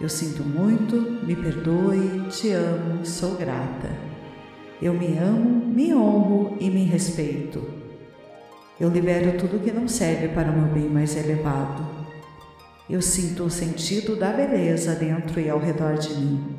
Eu 0.00 0.08
sinto 0.08 0.44
muito, 0.44 0.94
me 1.26 1.34
perdoe, 1.34 2.28
te 2.30 2.52
amo, 2.52 3.04
sou 3.04 3.34
grata. 3.34 3.90
Eu 4.80 4.94
me 4.94 5.18
amo, 5.18 5.66
me 5.66 5.92
honro 5.92 6.56
e 6.60 6.70
me 6.70 6.84
respeito. 6.84 7.68
Eu 8.78 8.90
libero 8.90 9.36
tudo 9.36 9.58
que 9.58 9.72
não 9.72 9.88
serve 9.88 10.28
para 10.28 10.52
o 10.52 10.56
meu 10.56 10.72
bem 10.72 10.88
mais 10.88 11.16
elevado. 11.16 11.84
Eu 12.88 13.02
sinto 13.02 13.42
o 13.42 13.50
sentido 13.50 14.14
da 14.14 14.32
beleza 14.32 14.94
dentro 14.94 15.40
e 15.40 15.50
ao 15.50 15.58
redor 15.58 15.94
de 15.94 16.14
mim. 16.14 16.56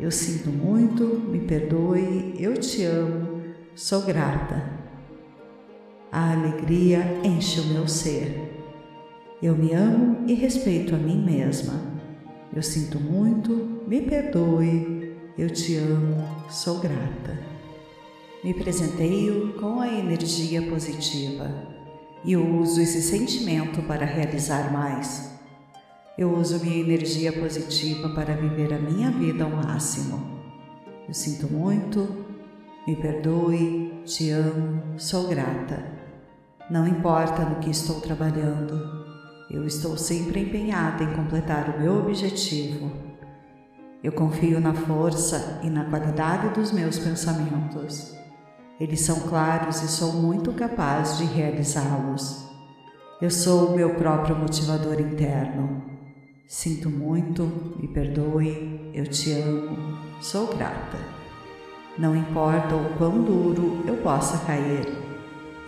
Eu 0.00 0.10
sinto 0.10 0.48
muito, 0.48 1.04
me 1.04 1.40
perdoe, 1.40 2.34
eu 2.38 2.54
te 2.54 2.82
amo, 2.84 3.42
sou 3.74 4.02
grata. 4.02 4.64
A 6.10 6.32
alegria 6.32 7.20
enche 7.22 7.60
o 7.60 7.66
meu 7.66 7.86
ser. 7.86 8.52
Eu 9.42 9.54
me 9.54 9.74
amo 9.74 10.24
e 10.26 10.32
respeito 10.32 10.94
a 10.94 10.98
mim 10.98 11.22
mesma. 11.22 11.93
Eu 12.54 12.62
sinto 12.62 13.00
muito, 13.00 13.82
me 13.88 14.00
perdoe, 14.02 15.12
eu 15.36 15.50
te 15.50 15.74
amo, 15.74 16.24
sou 16.48 16.78
grata. 16.78 17.36
Me 18.44 18.54
presenteio 18.54 19.54
com 19.54 19.80
a 19.80 19.88
energia 19.88 20.62
positiva 20.62 21.50
e 22.24 22.34
eu 22.34 22.46
uso 22.60 22.80
esse 22.80 23.02
sentimento 23.02 23.82
para 23.82 24.06
realizar 24.06 24.72
mais. 24.72 25.32
Eu 26.16 26.32
uso 26.32 26.64
minha 26.64 26.78
energia 26.78 27.32
positiva 27.32 28.10
para 28.10 28.36
viver 28.36 28.72
a 28.72 28.78
minha 28.78 29.10
vida 29.10 29.42
ao 29.42 29.50
máximo. 29.50 30.40
Eu 31.08 31.12
sinto 31.12 31.52
muito, 31.52 32.24
me 32.86 32.94
perdoe, 32.94 34.00
te 34.04 34.30
amo, 34.30 34.96
sou 34.96 35.26
grata. 35.26 35.84
Não 36.70 36.86
importa 36.86 37.44
no 37.44 37.56
que 37.56 37.70
estou 37.70 38.00
trabalhando, 38.00 39.03
eu 39.54 39.64
estou 39.64 39.96
sempre 39.96 40.40
empenhada 40.40 41.04
em 41.04 41.14
completar 41.14 41.70
o 41.70 41.80
meu 41.80 42.00
objetivo. 42.00 42.90
Eu 44.02 44.10
confio 44.10 44.60
na 44.60 44.74
força 44.74 45.60
e 45.62 45.70
na 45.70 45.84
qualidade 45.84 46.48
dos 46.54 46.72
meus 46.72 46.98
pensamentos. 46.98 48.12
Eles 48.80 49.00
são 49.00 49.20
claros 49.20 49.80
e 49.82 49.88
sou 49.88 50.12
muito 50.14 50.52
capaz 50.52 51.18
de 51.18 51.24
realizá-los. 51.24 52.44
Eu 53.22 53.30
sou 53.30 53.68
o 53.68 53.76
meu 53.76 53.94
próprio 53.94 54.36
motivador 54.36 55.00
interno. 55.00 55.84
Sinto 56.48 56.90
muito, 56.90 57.44
me 57.78 57.86
perdoe, 57.86 58.90
eu 58.92 59.06
te 59.06 59.32
amo, 59.32 59.78
sou 60.20 60.48
grata. 60.48 60.98
Não 61.96 62.16
importa 62.16 62.74
o 62.74 62.98
quão 62.98 63.22
duro 63.22 63.84
eu 63.86 63.98
possa 63.98 64.44
cair, 64.44 64.86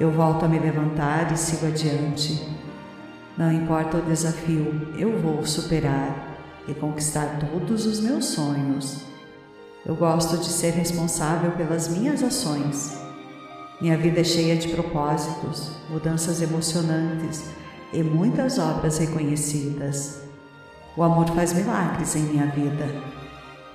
eu 0.01 0.11
volto 0.11 0.45
a 0.45 0.49
me 0.49 0.59
levantar 0.59 1.33
e 1.33 1.37
sigo 1.39 1.67
adiante. 1.67 2.56
Não 3.37 3.53
importa 3.53 3.99
o 3.99 4.03
desafio, 4.03 4.93
eu 4.97 5.21
vou 5.21 5.45
superar 5.45 6.37
e 6.67 6.73
conquistar 6.73 7.39
todos 7.39 7.85
os 7.85 8.01
meus 8.01 8.25
sonhos. 8.27 9.03
Eu 9.85 9.95
gosto 9.95 10.39
de 10.39 10.47
ser 10.47 10.71
responsável 10.71 11.51
pelas 11.53 11.89
minhas 11.89 12.23
ações. 12.23 12.99
Minha 13.79 13.99
vida 13.99 14.23
é 14.23 14.25
cheia 14.25 14.57
de 14.57 14.69
propósitos, 14.69 15.71
mudanças 15.91 16.41
emocionantes 16.41 17.45
e 17.93 18.03
muitas 18.03 18.59
obras 18.59 18.97
reconhecidas. 18.97 20.23
O 20.97 21.03
amor 21.03 21.29
faz 21.29 21.53
milagres 21.53 22.17
em 22.17 22.23
minha 22.23 22.47
vida. 22.47 22.87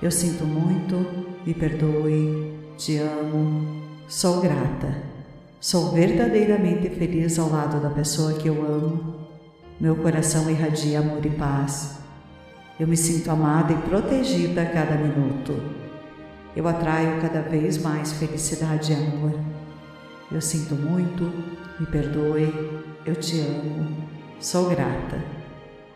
Eu 0.02 0.10
sinto 0.10 0.44
muito, 0.44 1.06
me 1.46 1.54
perdoe, 1.54 2.52
te 2.76 2.98
amo, 2.98 3.80
sou 4.08 4.40
grata. 4.40 5.02
Sou 5.60 5.92
verdadeiramente 5.92 6.90
feliz 6.90 7.38
ao 7.38 7.48
lado 7.48 7.80
da 7.80 7.90
pessoa 7.90 8.32
que 8.32 8.48
eu 8.48 8.66
amo. 8.66 9.21
Meu 9.80 9.96
coração 9.96 10.48
irradia 10.50 11.00
amor 11.00 11.24
e 11.24 11.30
paz. 11.30 11.98
Eu 12.78 12.86
me 12.86 12.96
sinto 12.96 13.30
amada 13.30 13.72
e 13.72 13.76
protegida 13.76 14.62
a 14.62 14.66
cada 14.66 14.96
minuto. 14.96 15.54
Eu 16.54 16.68
atraio 16.68 17.20
cada 17.20 17.40
vez 17.40 17.78
mais 17.78 18.12
felicidade 18.12 18.92
e 18.92 18.94
amor. 18.94 19.38
Eu 20.30 20.40
sinto 20.40 20.74
muito, 20.74 21.24
me 21.78 21.86
perdoe, 21.86 22.52
eu 23.04 23.14
te 23.16 23.40
amo, 23.40 23.96
sou 24.40 24.68
grata. 24.68 25.22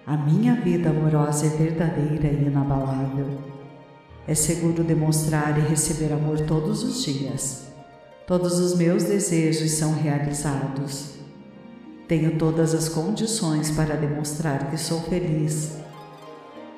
A 0.07 0.17
minha 0.17 0.55
vida 0.55 0.91
amorosa 0.91 1.47
é 1.47 1.49
verdadeira 1.51 2.29
e 2.29 2.47
inabalável. 2.47 3.39
É 4.27 4.35
seguro 4.35 4.85
demonstrar 4.85 5.59
e 5.59 5.62
receber 5.62 6.12
amor 6.12 6.41
todos 6.41 6.83
os 6.83 7.05
dias. 7.05 7.67
Todos 8.27 8.59
os 8.59 8.77
meus 8.77 9.05
desejos 9.05 9.73
são 9.73 9.95
realizados. 9.95 11.16
Tenho 12.09 12.38
todas 12.38 12.73
as 12.73 12.88
condições 12.88 13.73
para 13.73 13.97
demonstrar 13.97 14.71
que 14.71 14.79
sou 14.79 15.01
feliz. 15.01 15.77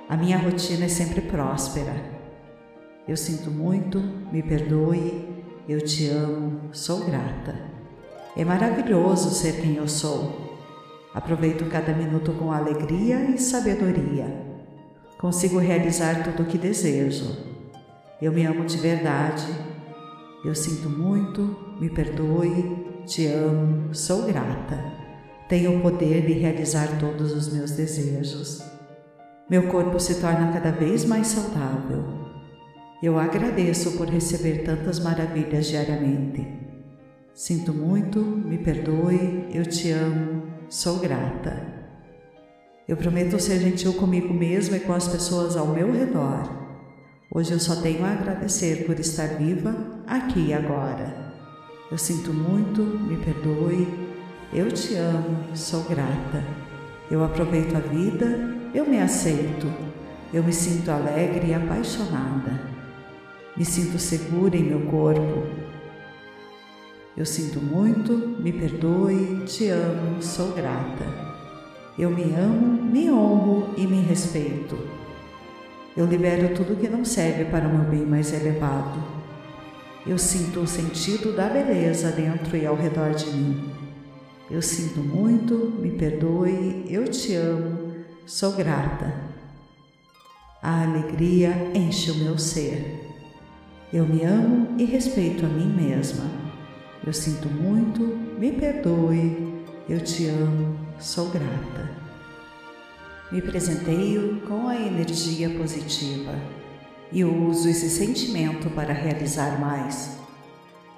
A 0.08 0.16
minha 0.16 0.38
rotina 0.38 0.86
é 0.86 0.88
sempre 0.88 1.20
próspera. 1.20 1.94
Eu 3.06 3.14
sinto 3.14 3.50
muito, 3.50 4.00
me 4.32 4.42
perdoe, 4.42 5.44
eu 5.68 5.82
te 5.82 6.08
amo, 6.08 6.70
sou 6.72 7.04
grata. 7.04 7.54
É 8.34 8.42
maravilhoso 8.42 9.28
ser 9.30 9.60
quem 9.60 9.76
eu 9.76 9.86
sou. 9.86 10.56
Aproveito 11.12 11.68
cada 11.68 11.92
minuto 11.92 12.32
com 12.32 12.50
alegria 12.50 13.24
e 13.24 13.36
sabedoria. 13.36 14.46
Consigo 15.18 15.58
realizar 15.58 16.22
tudo 16.24 16.42
o 16.42 16.46
que 16.46 16.56
desejo. 16.56 17.36
Eu 18.22 18.32
me 18.32 18.46
amo 18.46 18.64
de 18.64 18.78
verdade. 18.78 19.46
Eu 20.42 20.54
sinto 20.54 20.88
muito, 20.88 21.76
me 21.78 21.90
perdoe, 21.90 23.02
te 23.04 23.26
amo, 23.26 23.94
sou 23.94 24.22
grata. 24.22 25.07
Tenho 25.48 25.78
o 25.78 25.80
poder 25.80 26.26
de 26.26 26.34
realizar 26.34 26.98
todos 26.98 27.32
os 27.32 27.50
meus 27.50 27.70
desejos. 27.70 28.62
Meu 29.48 29.68
corpo 29.68 29.98
se 29.98 30.20
torna 30.20 30.52
cada 30.52 30.70
vez 30.70 31.06
mais 31.06 31.28
saudável. 31.28 32.04
Eu 33.02 33.18
agradeço 33.18 33.92
por 33.92 34.08
receber 34.08 34.62
tantas 34.62 35.00
maravilhas 35.00 35.66
diariamente. 35.66 36.46
Sinto 37.32 37.72
muito, 37.72 38.20
me 38.20 38.58
perdoe, 38.58 39.48
eu 39.54 39.64
te 39.64 39.90
amo, 39.90 40.42
sou 40.68 40.98
grata. 40.98 41.62
Eu 42.87 42.98
prometo 42.98 43.40
ser 43.40 43.58
gentil 43.58 43.94
comigo 43.94 44.34
mesma 44.34 44.76
e 44.76 44.80
com 44.80 44.92
as 44.92 45.08
pessoas 45.08 45.56
ao 45.56 45.68
meu 45.68 45.90
redor. 45.90 46.46
Hoje 47.32 47.52
eu 47.52 47.61
só 47.61 47.76
tenho 47.76 48.04
a 48.04 48.12
agradecer 48.12 48.84
por 48.84 49.00
estar 49.00 49.28
viva 49.38 49.74
aqui 50.06 50.48
e 50.48 50.52
agora. 50.52 51.32
Eu 51.90 51.96
sinto 51.96 52.34
muito, 52.34 52.82
me 52.82 53.16
perdoe, 53.16 54.07
eu 54.52 54.70
te 54.70 54.94
amo, 54.94 55.56
sou 55.56 55.82
grata. 55.84 56.44
Eu 57.11 57.24
aproveito 57.24 57.74
a 57.76 57.80
vida, 57.80 58.56
eu 58.74 58.87
me 58.87 59.00
aceito, 59.00 59.66
eu 60.32 60.42
me 60.42 60.52
sinto 60.52 60.90
alegre 60.90 61.48
e 61.48 61.54
apaixonada. 61.54 62.61
Me 63.56 63.64
sinto 63.64 63.98
segura 63.98 64.56
em 64.56 64.62
meu 64.62 64.82
corpo, 64.82 65.46
eu 67.18 67.26
sinto 67.26 67.61
muito, 67.61 68.12
me 68.12 68.52
perdoe, 68.52 69.42
te 69.44 69.70
amo, 69.70 70.22
sou 70.22 70.52
grata. 70.52 71.04
Eu 71.98 72.11
me 72.11 72.32
amo, 72.32 72.80
me 72.80 73.11
honro 73.11 73.74
e 73.76 73.88
me 73.88 74.00
respeito. 74.02 74.78
Eu 75.96 76.06
libero 76.06 76.54
tudo 76.54 76.76
que 76.76 76.88
não 76.88 77.04
serve 77.04 77.46
para 77.46 77.66
o 77.66 77.76
meu 77.76 77.90
bem 77.90 78.06
mais 78.06 78.32
elevado. 78.32 79.02
Eu 80.06 80.16
sinto 80.16 80.61
o 80.61 80.66
sentido 80.68 81.34
da 81.34 81.48
beleza 81.48 82.12
dentro 82.12 82.56
e 82.56 82.64
ao 82.64 82.76
redor 82.76 83.11
de 83.11 83.26
mim. 83.32 83.77
Eu 84.50 84.62
sinto 84.62 85.00
muito, 85.00 85.54
me 85.78 85.90
perdoe, 85.90 86.87
eu 86.88 87.06
te 87.06 87.34
amo, 87.34 87.94
sou 88.24 88.52
grata. 88.52 89.14
A 90.62 90.84
alegria 90.84 91.70
enche 91.74 92.11
o 92.11 92.14
meu 92.14 92.38
ser. 92.38 93.04
Eu 93.92 94.06
me 94.06 94.24
amo 94.24 94.74
e 94.78 94.87
respeito 94.87 95.44
a 95.44 95.48
mim 95.48 95.66
mesma. 95.66 96.24
Eu 97.06 97.12
sinto 97.12 97.46
muito, 97.48 98.00
me 98.38 98.50
perdoe, 98.52 99.64
eu 99.87 100.00
te 100.00 100.26
amo, 100.28 100.78
sou 100.98 101.28
grata. 101.28 101.90
Me 103.30 103.42
presenteio 103.42 104.40
com 104.48 104.66
a 104.66 104.76
energia 104.76 105.50
positiva 105.50 106.34
e 107.12 107.22
uso 107.22 107.68
esse 107.68 107.90
sentimento 107.90 108.70
para 108.70 108.94
realizar 108.94 109.61
mais. 109.61 110.18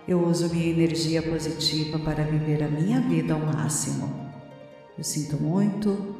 Eu 0.08 0.26
uso 0.26 0.48
minha 0.48 0.66
energia 0.66 1.22
positiva 1.22 1.98
para 1.98 2.24
viver 2.24 2.62
a 2.62 2.68
minha 2.68 3.00
vida 3.00 3.34
ao 3.34 3.40
máximo. 3.40 4.30
Eu 4.96 5.04
sinto 5.04 5.36
muito, 5.36 6.16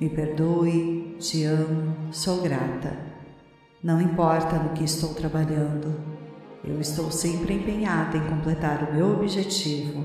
me 0.00 0.08
perdoe, 0.08 1.16
te 1.18 1.44
amo, 1.44 1.94
sou 2.12 2.42
grata. 2.42 2.96
Não 3.82 4.00
importa 4.00 4.56
no 4.56 4.70
que 4.70 4.84
estou 4.84 5.14
trabalhando, 5.14 5.94
eu 6.64 6.80
estou 6.80 7.10
sempre 7.10 7.54
empenhada 7.54 8.16
em 8.16 8.26
completar 8.26 8.88
o 8.88 8.94
meu 8.94 9.12
objetivo. 9.12 10.04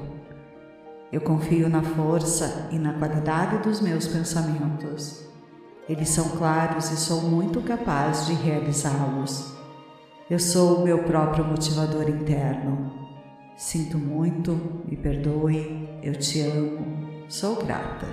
Eu 1.12 1.22
confio 1.22 1.70
na 1.70 1.82
força 1.82 2.68
e 2.72 2.78
na 2.78 2.94
qualidade 2.94 3.64
dos 3.64 3.80
meus 3.80 4.08
pensamentos. 4.08 5.26
Eles 5.88 6.10
são 6.10 6.30
claros 6.30 6.92
e 6.92 6.98
sou 6.98 7.22
muito 7.22 7.62
capaz 7.62 8.28
de 8.28 8.34
realizá-los. 8.34 9.54
Eu 10.30 10.38
sou 10.38 10.80
o 10.80 10.84
meu 10.84 11.04
próprio 11.04 11.46
motivador 11.46 12.10
interno. 12.10 12.99
Sinto 13.60 14.00
muito, 14.00 14.84
me 14.88 14.98
perdoe, 14.98 15.88
eu 16.02 16.14
te 16.14 16.42
amo, 16.42 17.28
sou 17.28 17.58
grata. 17.58 18.08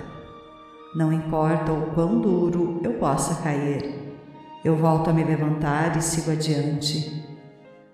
Não 0.95 1.11
importa 1.11 1.71
o 1.73 1.93
quão 1.95 2.21
duro 2.21 2.81
eu 2.83 2.93
possa 2.99 3.41
cair, 3.41 4.15
eu 4.63 4.75
volto 4.75 5.09
a 5.09 5.13
me 5.13 5.23
levantar 5.23 5.97
e 5.97 6.01
sigo 6.03 6.29
adiante 6.29 7.25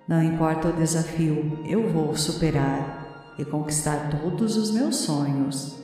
não 0.05 0.21
importa 0.21 0.67
o 0.67 0.73
desafio, 0.73 1.59
eu 1.65 1.89
vou 1.89 2.13
superar 2.13 3.33
e 3.39 3.45
conquistar 3.45 4.09
todos 4.09 4.57
os 4.57 4.69
meus 4.69 4.97
sonhos. 4.97 5.81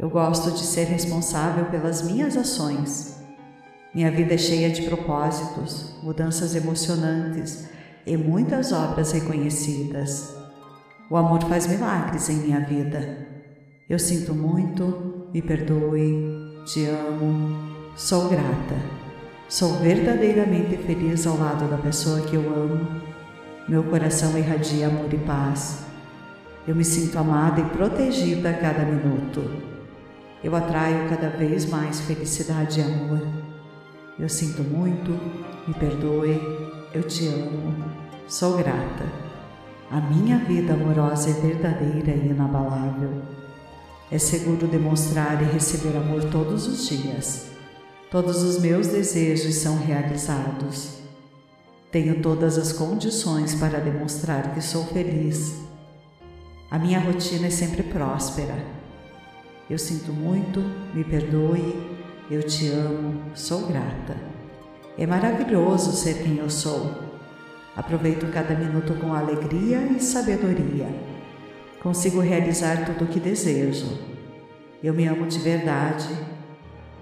Eu 0.00 0.10
gosto 0.10 0.50
de 0.50 0.64
ser 0.64 0.88
responsável 0.88 1.66
pelas 1.66 2.02
minhas 2.02 2.36
ações. 2.36 3.22
Minha 3.94 4.10
vida 4.10 4.34
é 4.34 4.38
cheia 4.38 4.68
de 4.68 4.82
propósitos, 4.82 5.94
mudanças 6.02 6.56
emocionantes 6.56 7.68
e 8.04 8.16
muitas 8.16 8.72
obras 8.72 9.12
reconhecidas. 9.12 10.34
O 11.08 11.16
amor 11.16 11.40
faz 11.44 11.68
milagres 11.68 12.28
em 12.28 12.38
minha 12.38 12.60
vida. 12.60 13.26
Eu 13.88 13.96
sinto 13.96 14.34
muito, 14.34 15.28
me 15.32 15.40
perdoe, 15.40 16.64
te 16.64 16.84
amo, 16.86 17.92
sou 17.94 18.28
grata. 18.28 18.74
Sou 19.48 19.74
verdadeiramente 19.74 20.76
feliz 20.78 21.24
ao 21.24 21.38
lado 21.38 21.70
da 21.70 21.78
pessoa 21.78 22.22
que 22.22 22.34
eu 22.34 22.52
amo. 22.52 23.02
Meu 23.68 23.84
coração 23.84 24.36
irradia 24.36 24.88
amor 24.88 25.12
e 25.14 25.18
paz. 25.18 25.84
Eu 26.66 26.74
me 26.74 26.84
sinto 26.84 27.16
amada 27.16 27.60
e 27.60 27.64
protegida 27.66 28.50
a 28.50 28.54
cada 28.54 28.84
minuto. 28.84 29.48
Eu 30.42 30.56
atraio 30.56 31.08
cada 31.08 31.28
vez 31.28 31.66
mais 31.66 32.00
felicidade 32.00 32.80
e 32.80 32.82
amor. 32.82 33.24
Eu 34.18 34.28
sinto 34.28 34.62
muito, 34.64 35.12
me 35.68 35.74
perdoe, 35.74 36.40
eu 36.92 37.04
te 37.04 37.28
amo, 37.28 37.76
sou 38.26 38.56
grata. 38.56 39.25
A 39.88 40.00
minha 40.00 40.36
vida 40.38 40.74
amorosa 40.74 41.30
é 41.30 41.32
verdadeira 41.32 42.10
e 42.10 42.30
inabalável. 42.30 43.22
É 44.10 44.18
seguro 44.18 44.66
demonstrar 44.66 45.40
e 45.40 45.44
receber 45.44 45.96
amor 45.96 46.24
todos 46.24 46.66
os 46.66 46.88
dias. 46.88 47.46
Todos 48.10 48.42
os 48.42 48.58
meus 48.58 48.88
desejos 48.88 49.54
são 49.54 49.78
realizados. 49.78 50.98
Tenho 51.92 52.20
todas 52.20 52.58
as 52.58 52.72
condições 52.72 53.54
para 53.54 53.78
demonstrar 53.78 54.52
que 54.54 54.60
sou 54.60 54.84
feliz. 54.86 55.54
A 56.68 56.80
minha 56.80 56.98
rotina 56.98 57.46
é 57.46 57.50
sempre 57.50 57.84
próspera. 57.84 58.56
Eu 59.70 59.78
sinto 59.78 60.12
muito, 60.12 60.60
me 60.94 61.04
perdoe, 61.04 61.80
eu 62.28 62.42
te 62.42 62.68
amo, 62.70 63.22
sou 63.36 63.68
grata. 63.68 64.16
É 64.98 65.06
maravilhoso 65.06 65.92
ser 65.92 66.24
quem 66.24 66.38
eu 66.38 66.50
sou. 66.50 67.05
Aproveito 67.76 68.32
cada 68.32 68.54
minuto 68.54 68.94
com 68.94 69.12
alegria 69.12 69.80
e 69.94 70.00
sabedoria. 70.00 70.88
Consigo 71.82 72.20
realizar 72.20 72.86
tudo 72.86 73.04
o 73.04 73.08
que 73.08 73.20
desejo. 73.20 73.86
Eu 74.82 74.94
me 74.94 75.06
amo 75.06 75.26
de 75.26 75.38
verdade. 75.38 76.08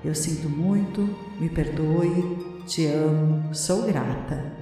Eu 0.05 0.15
sinto 0.15 0.49
muito, 0.49 1.09
me 1.41 1.49
perdoe, 1.49 2.63
te 2.67 2.87
amo, 2.87 3.55
sou 3.55 3.83
grata. 3.83 4.53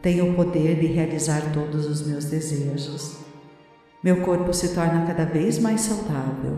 Tenho 0.00 0.30
o 0.30 0.34
poder 0.34 0.80
de 0.80 0.86
realizar 0.86 1.52
todos 1.52 1.86
os 1.86 2.06
meus 2.06 2.24
desejos. 2.24 3.18
Meu 4.02 4.22
corpo 4.22 4.54
se 4.54 4.74
torna 4.74 5.04
cada 5.06 5.26
vez 5.26 5.58
mais 5.58 5.82
saudável. 5.82 6.56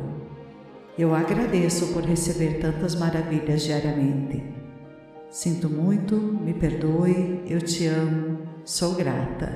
Eu 0.96 1.14
agradeço 1.14 1.88
por 1.88 2.04
receber 2.04 2.60
tantas 2.60 2.94
maravilhas 2.94 3.62
diariamente. 3.62 4.42
Sinto 5.30 5.68
muito, 5.68 6.16
me 6.16 6.52
perdoe, 6.52 7.42
eu 7.46 7.60
te 7.62 7.86
amo, 7.86 8.39
sou 8.64 8.94
grata. 8.94 9.52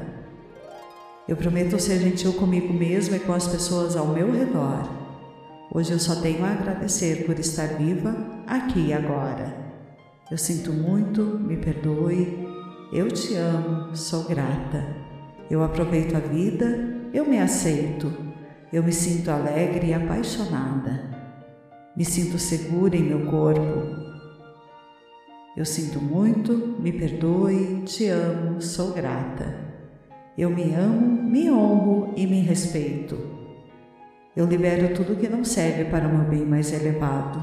Eu 1.27 1.37
prometo 1.37 1.79
ser 1.79 2.01
gentil 2.01 2.33
comigo 2.35 2.73
mesma 2.73 3.17
e 3.17 3.21
com 3.21 3.33
as 3.33 3.47
pessoas 3.47 3.97
ao 3.97 4.07
meu 4.07 4.31
redor. 4.31 4.89
Hoje 5.73 5.93
eu 5.93 5.99
só 5.99 6.21
tenho 6.21 6.45
a 6.45 6.51
agradecer 6.51 7.25
por 7.25 7.39
estar 7.39 7.67
viva 7.79 8.15
aqui 8.47 8.89
e 8.89 8.93
agora. 8.93 9.57
Eu 10.31 10.39
sinto 10.39 10.73
muito, 10.73 11.23
me 11.23 11.57
perdoe, 11.57 12.47
eu 12.93 13.09
te 13.09 13.35
amo, 13.35 13.97
sou 13.97 14.25
grata. 14.25 14.87
Eu 15.51 15.63
aproveito 15.63 16.15
a 16.15 16.21
vida, 16.21 17.11
eu 17.13 17.27
me 17.27 17.39
aceito, 17.39 18.13
eu 18.73 18.83
me 18.83 18.93
sinto 18.93 19.31
alegre 19.31 19.89
e 19.89 19.95
apaixonada. 19.95 21.15
Me 21.97 22.05
sinto 22.05 22.39
segura 22.39 22.97
em 22.97 23.03
meu 23.03 23.27
corpo. 23.31 24.14
Eu 25.57 25.65
sinto 25.65 26.01
muito, 26.01 26.53
me 26.81 26.91
perdoe, 26.91 27.83
te 27.87 28.09
amo, 28.09 28.61
sou 28.61 28.93
grata. 28.93 29.55
Eu 30.37 30.51
me 30.51 30.75
amo, 30.75 31.23
me 31.23 31.49
honro 31.49 32.13
e 32.17 32.27
me 32.27 32.41
respeito. 32.41 33.17
Eu 34.35 34.47
libero 34.47 34.93
tudo 34.97 35.15
que 35.15 35.29
não 35.29 35.45
serve 35.45 35.85
para 35.85 36.09
o 36.09 36.13
meu 36.13 36.29
bem 36.29 36.45
mais 36.45 36.73
elevado. 36.73 37.41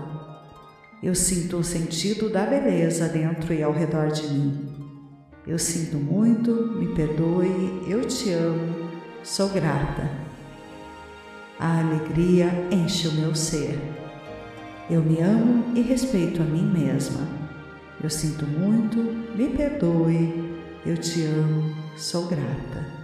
Eu 1.02 1.16
sinto 1.16 1.56
o 1.56 1.64
sentido 1.64 2.30
da 2.30 2.46
beleza 2.46 3.08
dentro 3.08 3.54
e 3.54 3.64
ao 3.64 3.72
redor 3.72 4.10
de 4.10 4.28
mim. 4.28 4.68
Eu 5.48 5.58
sinto 5.58 5.96
muito, 5.96 6.52
me 6.78 6.94
perdoe, 6.94 7.86
eu 7.88 8.02
te 8.06 8.34
amo, 8.34 8.90
sou 9.24 9.48
grata. 9.48 10.12
A 11.58 11.80
alegria 11.80 12.50
enche 12.70 13.08
o 13.08 13.14
meu 13.14 13.34
ser. 13.34 13.80
Eu 14.90 15.02
me 15.02 15.22
amo 15.22 15.64
e 15.78 15.82
respeito 15.82 16.42
a 16.42 16.46
mim 16.46 16.66
mesma. 16.66 17.41
Eu 18.04 18.10
sinto 18.10 18.46
muito, 18.48 18.98
me 19.36 19.50
perdoe, 19.50 20.58
eu 20.86 20.98
te 20.98 21.24
amo, 21.26 21.76
sou 21.96 22.28
grata. 22.28 23.01